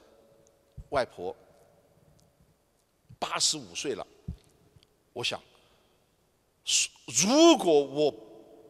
[0.88, 1.36] 外婆，
[3.18, 4.06] 八十五岁了，
[5.12, 5.40] 我想，
[7.06, 8.10] 如果我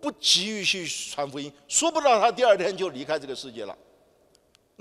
[0.00, 3.76] 不急于去传福音，说不到他第二天就离开这个世界了。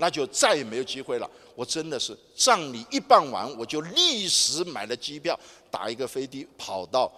[0.00, 1.28] 那就再也没有机会了。
[1.56, 5.38] 我真的是葬礼一办完，我就立时买了机票，
[5.72, 7.12] 打一个飞的跑到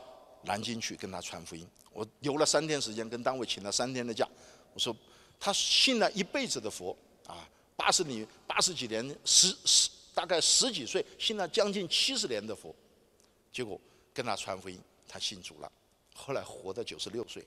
[0.44, 1.66] 南京去跟他传福音。
[1.92, 4.26] 我留了三天时间，跟单位请了三天的假。
[4.72, 4.96] 我说
[5.38, 12.74] 他信了一辈子的佛啊，八十年八十几年十十大概十几岁信了将近七十年的佛，
[13.52, 13.78] 结果
[14.14, 15.70] 跟他传福音，他信主了，
[16.14, 17.46] 后来活到九十六岁。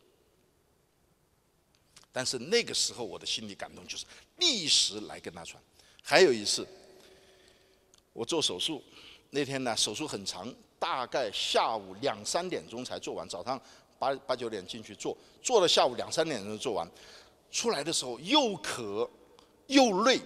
[2.14, 4.06] 但是那个时候我的心里感动就是
[4.38, 5.62] 立时来跟他传。
[6.02, 6.66] 还有一次，
[8.14, 8.82] 我做手术
[9.32, 13.60] 那天呢，手术很长，大概下午两三点钟才做完，早上
[13.98, 16.88] 八八九点进去做，做了下午两三点钟做完，
[17.52, 19.10] 出来的时候又渴
[19.66, 20.20] 又累，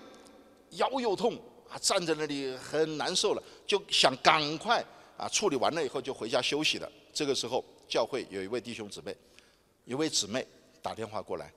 [0.71, 4.83] 腰又痛啊，站在那里很难受了，就想赶快
[5.15, 6.91] 啊处理完了以后就回家休息了。
[7.13, 9.15] 这个时候教会有一位弟兄姊妹，
[9.85, 10.45] 一位姊妹
[10.81, 11.53] 打电话过来。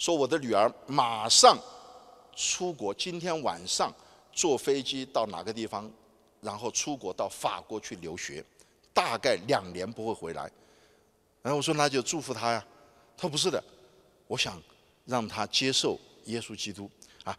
[0.00, 1.58] 说我的女儿马上
[2.34, 3.92] 出国，今天晚上
[4.32, 5.88] 坐飞机到哪个地方，
[6.40, 8.42] 然后出国到法国去留学，
[8.94, 10.50] 大概两年不会回来。
[11.42, 12.66] 然后我说那就祝福她呀。
[13.14, 13.62] 她说不是的，
[14.26, 14.58] 我想
[15.04, 16.90] 让她接受耶稣基督
[17.24, 17.38] 啊，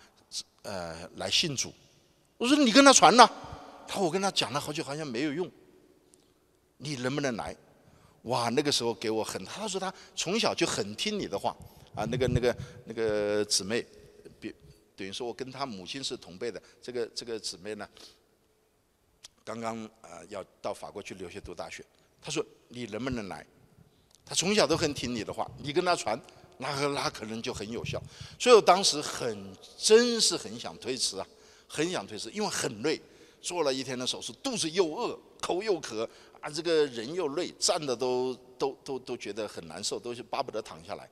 [0.62, 1.74] 呃，来信主。
[2.38, 3.28] 我说你跟他传呐。
[3.88, 5.50] 她说我跟他讲了好久，好像没有用。
[6.78, 7.56] 你能不能来？
[8.24, 11.56] 哇，那个时候给我很，他说他从小就很听你的话。
[11.96, 13.86] 啊，那个那个那个姊妹，
[14.40, 14.54] 比
[14.96, 16.62] 等于说我跟她母亲是同辈的。
[16.82, 17.88] 这个这个姊妹呢，
[19.44, 21.84] 刚刚啊要到法国去留学读大学。
[22.22, 23.46] 她说你能不能来？
[24.24, 26.20] 她从小都很听你的话，你跟她传，
[26.58, 28.02] 那那可能就很有效。
[28.40, 31.28] 所以我当时很真是很想推迟啊，
[31.68, 33.02] 很想推迟，因为很累，
[33.42, 36.08] 做了一天的手术，肚子又饿，口又渴，
[36.40, 41.10] 啊，这个人又累，站的都都都都觉得很难受，都是巴不得躺下来。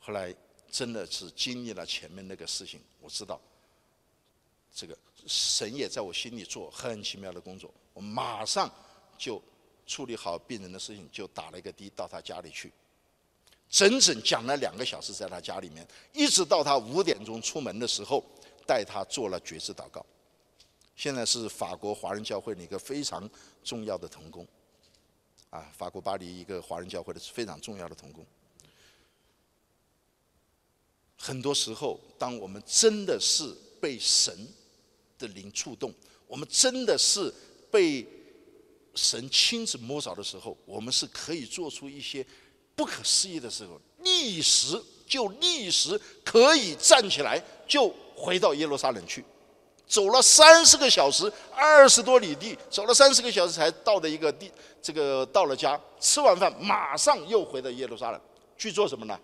[0.00, 0.34] 后来
[0.70, 3.40] 真的是经历了前面那个事情，我知道，
[4.74, 4.96] 这个
[5.26, 7.72] 神也在我心里做很奇妙的工作。
[7.92, 8.72] 我马上
[9.18, 9.40] 就
[9.86, 12.72] 处理好病人的事情，就打了一个的到他家里去，
[13.68, 18.24] 整整讲了两个小时在他家里面，一直到他五点钟出门的时候，
[18.66, 20.04] 带他做了觉知祷告。
[20.96, 23.28] 现在是法国华人教会的一个非常
[23.62, 24.46] 重要的童工，
[25.50, 28.24] 啊，法国巴黎一个华人教会的非常重要的童工。
[31.22, 34.34] 很多时候，当我们真的是被神
[35.18, 35.92] 的灵触动，
[36.26, 37.32] 我们真的是
[37.70, 38.06] 被
[38.94, 42.26] 神亲自摸着的时候，我们是可以做出一些
[42.74, 49.22] 不可思议的时候，立时就立时可以站起来，就回到耶路撒冷去，
[49.86, 54.50] 走了三十个小时，二十多里地，走了三十个小时才到的一个地，
[54.80, 58.18] 这个到了家，吃完饭马上又回到耶路撒冷
[58.56, 59.20] 去做什么呢？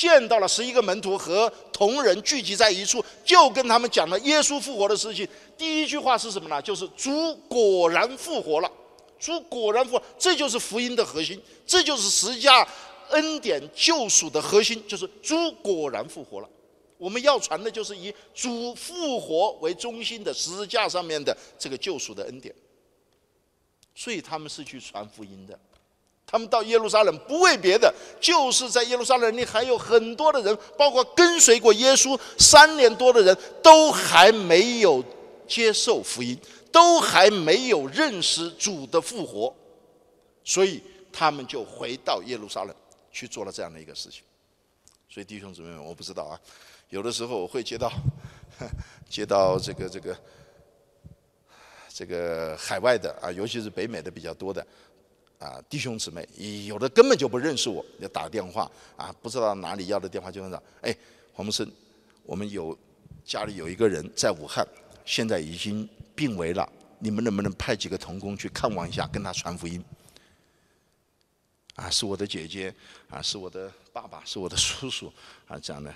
[0.00, 5.28] 见到了十一个门徒和同人聚集在一处，就跟他们讲了耶稣复活的事情。
[5.58, 6.62] 第一句话是什么呢？
[6.62, 8.72] 就是主果然复活了。
[9.18, 12.66] 主果然复活，这就是福音的核心，这就是十架
[13.10, 16.48] 恩典救赎的核心，就是主果然复活了。
[16.96, 22.54] 我们要传的就是以主复活为中心的十字架上面的这个救赎的恩典。
[23.94, 25.60] 所以他们是去传福音的。
[26.30, 35.04] 他们到耶路撒冷不为别的，就是在耶路撒冷里还有很多的人，包括跟随过耶稣三年多的人，都还没有
[35.48, 36.38] 接受福音，
[36.70, 39.52] 都还没有认识主的复活，
[40.44, 40.80] 所以
[41.12, 42.72] 他们就回到耶路撒冷
[43.10, 44.22] 去做了这样的一个事情。
[45.08, 46.38] 所以弟兄姊妹们，我不知道啊，
[46.90, 47.90] 有的时候我会接到
[49.10, 50.16] 接到这个这个
[51.88, 54.64] 这个海外的啊，尤其是北美的比较多的。
[55.40, 56.28] 啊，弟兄姊妹，
[56.66, 60.94] 有的根本就不认识我，要打电话啊，不知道哪里要的电话就问到，哎，
[61.32, 61.66] 黄木生，
[62.24, 62.78] 我们有
[63.24, 64.66] 家里有一个人在武汉，
[65.06, 69.82] 现在已经病危了，你们能不能派几个童工去看望一下，跟他传福音？
[71.76, 72.74] 啊，是我的姐姐，
[73.08, 75.10] 啊，是我的爸爸，是我的叔叔，
[75.48, 75.94] 啊，这样的，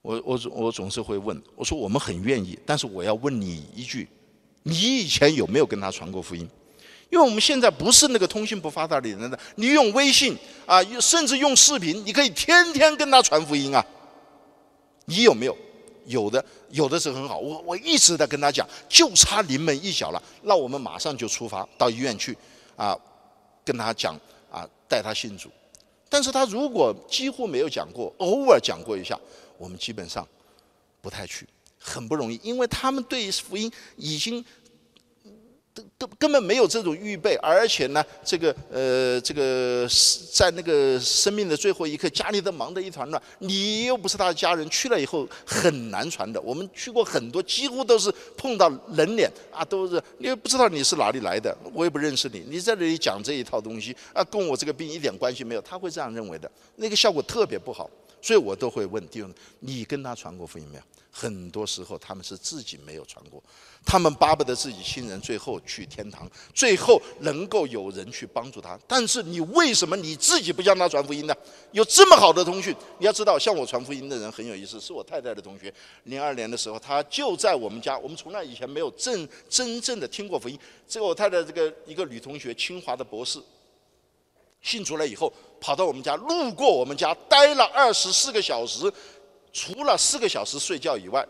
[0.00, 4.08] 我我我总是会问，我说我们很愿意，但是我要问你一句，
[4.62, 6.48] 你以前有没有跟他传过福音？
[7.08, 10.36] 因为我们现在不是那个通信不发达的人的，你用微信
[10.66, 13.84] 啊，甚至用视频，你可以天天跟他传福音啊。
[15.04, 15.56] 你有没有？
[16.06, 17.38] 有的，有的是很好。
[17.38, 22.36] 我我一直在跟他讲，就差临门一脚了，那我们马上就出发到医院去
[22.76, 22.96] 啊，
[23.64, 24.18] 跟他讲
[24.50, 25.48] 啊，带他信主。
[26.08, 29.18] 但是他如果几乎没有讲过，偶尔讲过一下，
[29.58, 30.26] 我们基本上
[31.00, 31.46] 不太去，
[31.78, 34.44] 很不容易，因为他们对福音已经。
[35.98, 39.88] 根根本没有这种预备，而且呢，这个呃，这个
[40.32, 46.40] 在那个生命的最后一刻，家里都忙得一团乱，你又不是他的家人，去了以后很难传的。
[46.42, 57.88] 我们去过很多，几乎都是碰到冷脸啊，都是你也不知道你是哪里来的，我也不认识你，你在这里讲这一套东西啊，跟我这个病一点关系没有，他会这样认为的，那个效果特别不好，
[58.26, 60.82] 所以我都会问弟兄，你跟他传过福音没有？
[61.12, 63.40] 很多时候他们是自己没有传过，
[63.84, 68.76] 他们巴不得自己亲人最后去天堂，最后能够有人去帮助他。
[68.88, 71.34] 但是你为什么你自己不向他传福音呢？
[71.70, 75.72] 有这么好的通讯，你要知道，向我传福音的人很有意思，是我太太的同学。
[76.02, 80.58] 零二年的时候，他就在我们家，我们从来以前没有正真正的听过福音。
[80.88, 83.38] 这个我太太这个一个女同学，清华的博士，
[84.66, 88.92] 信主了以后，跑到我们家，路过我们家，待了二十四个小时。
[89.52, 91.24] 除了四个小时睡觉以外，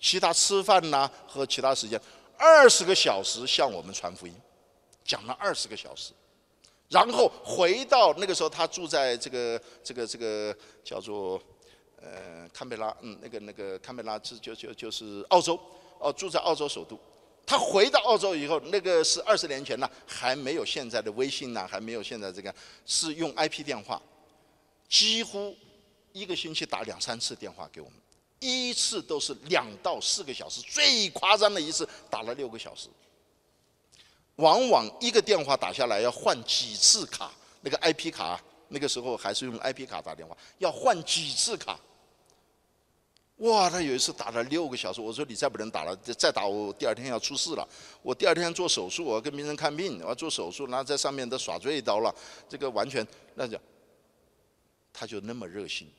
[0.00, 2.00] 其他吃饭呐和其他时间，
[2.38, 4.32] 二十个小时向我们传福音，
[5.04, 6.12] 讲了二十个小时，
[6.88, 11.38] 然后回到那个时候，他住在这个这个这个叫做
[12.00, 15.58] 呃堪培拉，嗯，那个那个堪培拉就就就就是澳洲，
[15.98, 16.96] 哦，住在澳洲首都。
[17.46, 22.54] 他回到澳洲以后，那个是二十年前了，还没有现在的微信呢，还没有现在这个，
[22.86, 24.00] 是用 IP 电话，
[24.88, 25.56] 几乎。
[26.16, 27.98] 一个星期打两三次电话给我们，
[28.38, 32.88] 一次都是两到四个小时，最夸张的一次打了六个小时。
[34.36, 37.32] 往往一个电话打下来要换几次卡，
[37.62, 41.76] 那个 IP 卡，那个时候还是用 IP 卡打电话，要换几次卡。
[43.38, 47.68] 哇，他有一次打了六个小时，我说你再不能打了，再打我第二天要出事了。
[48.00, 52.14] 我第二天做手术，我要跟病人看病，我要做手术，然后在上面都耍醉刀了，
[52.48, 53.58] 这个完全那就，
[54.92, 55.90] 他就那么热心。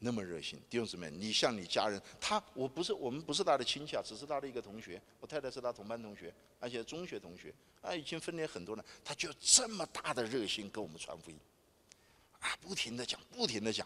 [0.00, 5.02] 那么热心，弟兄姊妹，你像你家人，他我不是我们不是他的亲戚啊，只是他的一个同学。
[5.18, 7.52] 我太太是他同班同学，而且中学同学，
[7.82, 8.84] 啊，已经分裂很多了。
[9.04, 11.36] 他就这么大的热心跟我们传福音，
[12.38, 13.84] 啊，不停的讲，不停的讲，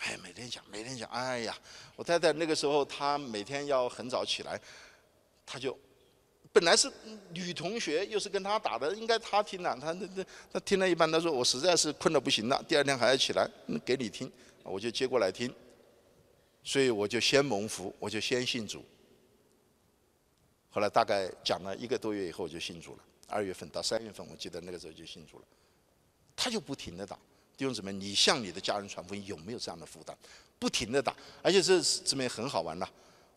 [0.00, 1.56] 哎，每天讲，每天讲，哎呀，
[1.96, 4.60] 我太太那个时候她每天要很早起来，
[5.44, 5.76] 她就
[6.52, 6.90] 本来是
[7.32, 13.48] 女同学，又是跟他打的，应该他听了，他那那他听了一半，他说我实在是困得不行了，第二天还要起来，
[13.84, 14.30] 给你听。
[14.64, 15.54] 我就接过来听，
[16.62, 18.84] 所以我就先蒙福，我就先信主。
[20.70, 23.02] 后来大概讲了一个多月以后，我就信主了。
[23.28, 25.44] 二月份到三月份，我记得那个时候就信主了。
[26.36, 27.18] 他就不停的打，
[27.58, 30.14] 弟兄姊妹，你向你的家人传福音有没有这样的负担？
[30.60, 32.88] 不停的打，而且这姊妹很好玩的。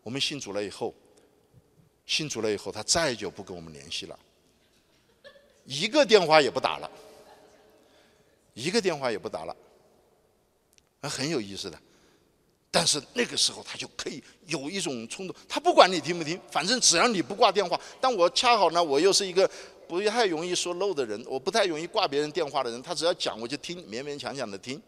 [0.04, 0.94] 我们信主了以后，
[2.06, 4.20] 信主了以后，他再就不跟我们联系了，
[5.66, 6.92] 一个电话也不打了，
[8.54, 9.56] 一个电话也不打了。
[11.00, 11.82] 啊，很有意思的，
[12.70, 17.80] 但是那个时候他就可以有一种冲动，他不管你听不听，反正只要你不挂电话。
[18.00, 19.50] 但我恰好呢，我又是一个
[19.92, 22.82] 不太容易说漏的人，我不太容易挂别人电话的人。
[22.82, 24.82] 他只要讲，我就听，勉勉强强的听。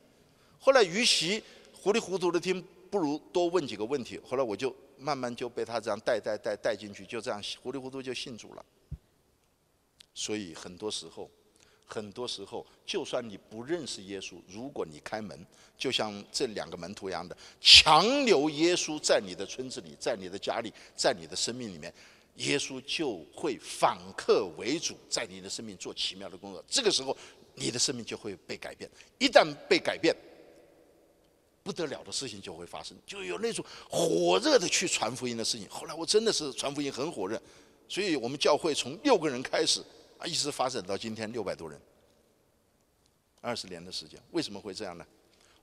[0.58, 1.43] 后来，与其
[1.74, 4.18] 糊里糊涂的听，不如多问几个问题。
[4.26, 8.64] 后来我就慢慢就被他这样带带带带进去，就这样糊里糊涂就信主了。
[10.14, 11.30] 所以很多时候。
[11.86, 15.45] 很多时候，就算你不认识耶稣，如果你开门，
[15.78, 21.93] 就像这两个门徒一样的，强留耶稣在你的村子里，在你的家里，在你的生命里面，
[22.36, 26.64] 耶稣就会反客为主，在你的生命做奇妙的工作。
[26.68, 27.16] 这个时候，
[27.56, 28.90] 你的生命就会被改变。
[29.20, 30.16] 一旦被改变，
[31.62, 35.68] 不得了的事情就会发生，就有那种火热的去传福音的事情。
[35.70, 37.42] 后来我真的是传福音很火热，
[37.88, 39.84] 所以我们教会从六个人开始。
[40.18, 41.78] 啊一直发展到今天六百多人，
[43.42, 45.06] 二十年的时间，为什么会这样呢？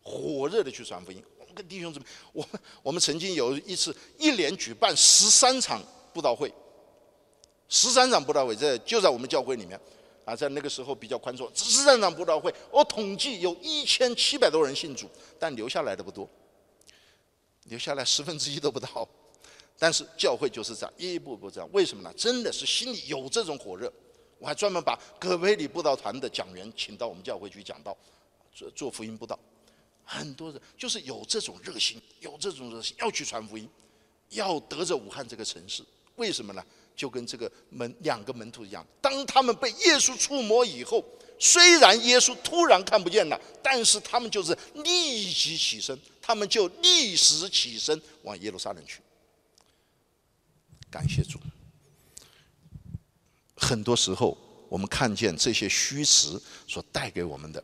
[0.02, 1.22] 火热的去传福音。
[1.38, 2.04] 我们跟弟兄姊妹，
[2.34, 6.52] 我们我们曾经有一次一连举办十三场布道会，
[7.70, 9.80] 十三场布道会在就在我们教会里面
[10.24, 11.48] 啊，在那个时候比较宽松。
[11.54, 15.08] 十三场布道会，我统计有一千七百多人信主，
[15.38, 16.28] 但留下来的不多，
[17.64, 19.08] 留下来十分之一都不到。
[19.78, 22.12] 但是教会就是这样一步步这样，为什么呢？
[22.14, 23.90] 真的是心里有这种火热。
[24.38, 27.96] 我还专门把葛培里布道团的讲员请到我们教会去讲道，
[28.52, 29.38] 做做福音布道。
[30.04, 33.68] 很多人就是有这种热心，有这种热心要去传福音，
[34.30, 35.84] 要得着武汉这个城市。
[36.16, 36.62] 为什么呢？
[36.96, 41.04] 就跟这个门两个门徒一样，当他们被耶稣触摸以后，
[41.38, 49.00] 虽然耶稣突然看不见了，但是他们就是立即起身，他们就立时起身往耶路撒冷去。
[50.90, 51.38] 感谢主。
[53.56, 54.36] 很多时候，
[54.68, 57.62] 我们看见这些虚词所带给我们的，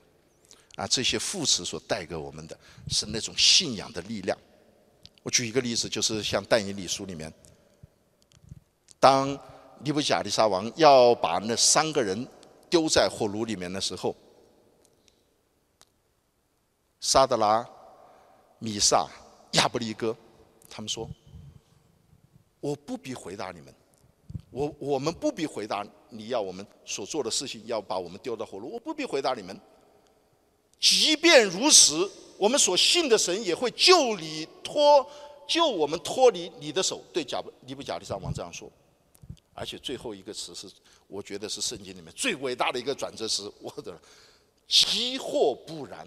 [0.76, 2.58] 啊，这些副词所带给我们的
[2.88, 4.38] 是那种信仰的力量。
[5.22, 7.32] 我举一个例子，就是像但以理书里面，
[8.98, 9.38] 当
[9.80, 12.26] 尼布甲利沙王要把那三个人
[12.68, 14.14] 丢在火炉里面的时候，
[16.98, 17.68] 沙德拉、
[18.58, 19.06] 米萨、
[19.52, 20.16] 亚布利哥，
[20.68, 21.08] 他们说
[22.58, 23.72] ：“我不必回答你们，
[24.50, 29.60] 我我们不必回答你要我们所做的事情，要把我们丢到火炉，我不必回答你们。
[30.80, 35.06] 即便如此，我们所信的神也会救你脱
[35.46, 38.68] 救我们脱离你的手。”对贾尼布甲利沙王这样说。
[39.58, 40.68] 而且最后一个词是，
[41.08, 43.50] 我觉得是圣经里面最伟大的一个转折词。
[43.58, 43.98] 我的，
[44.68, 46.06] 即或不然，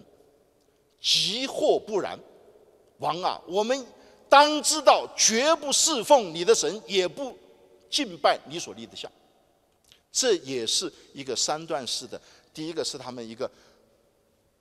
[1.02, 2.18] 即或不然，
[3.00, 3.84] 王啊，我们
[4.30, 7.36] 当知道，绝不侍奉你的神，也不
[7.90, 9.12] 敬拜你所立的像。
[10.12, 12.22] 这也是一个三段式的。
[12.54, 13.50] 第一个是他们一个，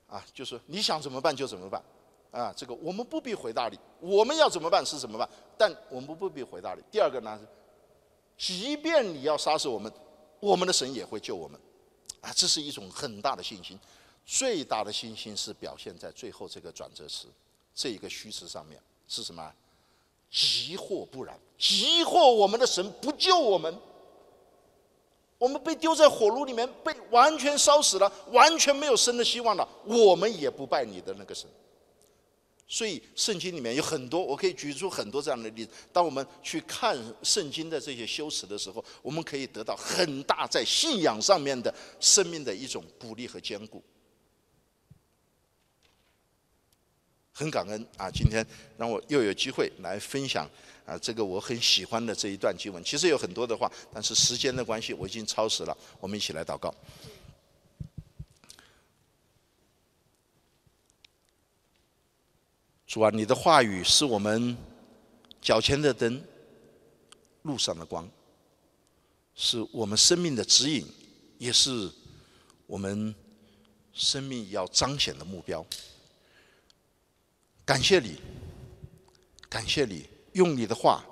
[0.07, 1.83] 啊，就是你想怎么办就怎么办，
[2.31, 6.81] 啊，这个我们不必回答你，我们要怎么办是怎么办，但我们不必回答你。
[6.89, 7.39] 第二个呢？
[8.39, 9.91] 即便你要杀死我们，
[10.39, 11.59] 我们的神也会救我们，
[12.21, 13.77] 啊，这是一种很大的信心。
[14.25, 17.27] 最大的信心是表现在最后这个转折词，
[17.75, 19.53] 这一个虚词上面是什么？
[20.31, 23.77] 即或不然，急或我们的神不救我们，
[25.37, 31.49] 我们被丢在火炉里面，被完全烧死了，完全没有生的希望了，我们也不拜你的那个神。
[32.71, 35.71] 所以圣经里面有很多，我可以举出很多这样的例子。
[35.91, 43.83] 当我们去看圣经的这些修辞的时候，我们可以得到很大在信仰上面的生命的一种鼓励和坚固。
[47.33, 48.45] 很感恩啊，今天
[48.77, 50.47] 让我又有机会来分享
[50.85, 52.83] 啊，这个我很喜欢的这一段经文。
[52.83, 55.75] 其实有很多的话，但是时间的关系，我已经超时了。
[55.99, 56.71] 我们一起来祷告。
[62.89, 64.57] 主啊，你的话语是我们
[65.39, 66.19] 脚前的灯，
[67.43, 68.09] 路上的光，
[69.35, 70.83] 是我们生命的指引，
[71.37, 71.87] 也是
[72.65, 73.13] 我们
[73.93, 75.63] 生命要彰显的目标。
[77.63, 78.19] 感谢你，
[79.47, 81.05] 感谢你用你的话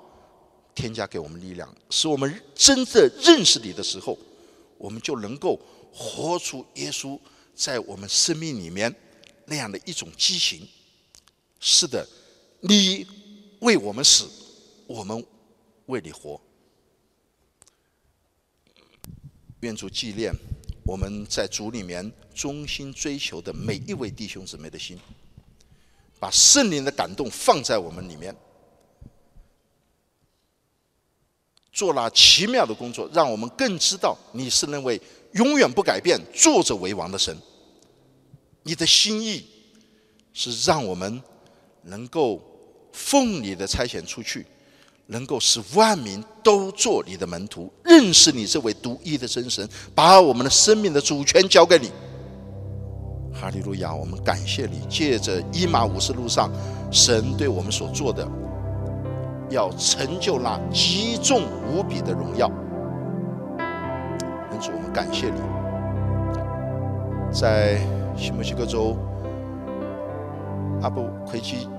[0.74, 4.18] 添加给我们力量，使我们真正认识你的时候，
[4.80, 5.62] 我们就能够
[5.94, 7.20] 活出耶稣
[7.54, 8.92] 在我们生命里面
[9.46, 10.68] 那样的一种激情。
[11.60, 12.08] 是的，
[12.60, 13.06] 你
[13.60, 14.30] 为我们死，
[14.86, 15.26] 我们
[15.88, 16.40] 为你活。
[19.62, 20.32] 愿主纪念
[20.86, 25.00] 我们在主里面忠心追求的每一位弟兄姊妹的心，
[26.20, 28.36] 把圣灵的感动放在我们里面，
[31.72, 35.02] 做了奇妙的工作，让我们更知道你是那位
[35.34, 37.36] 永远不改变、坐着为王的神。
[38.62, 39.44] 你的心意
[40.34, 41.22] 是让我们。
[41.88, 42.42] 能够
[42.92, 44.46] 奉你的差遣出去，
[45.08, 51.92] 能够使万民都做你的门徒，认识你这位独一的真神，把我们的生命的主权交给你。
[53.34, 53.94] 哈利路亚！
[53.94, 56.52] 我们感谢你，借着伊马五十路上
[56.92, 58.28] 神对我们所做的，
[59.50, 62.52] 要成就那极重无比的荣耀。
[64.52, 65.40] 因此，我们感谢你，
[67.32, 67.80] 在
[68.18, 68.98] 新墨西哥州
[70.82, 71.70] 阿布奎基。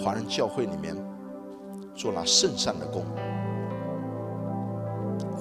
[0.00, 0.96] 华人教会里面
[1.94, 3.04] 做了圣善的工，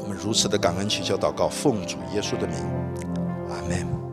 [0.01, 2.57] 我们如此的感恩祈求祷告，奉主耶稣的名，
[3.49, 4.06] 阿门。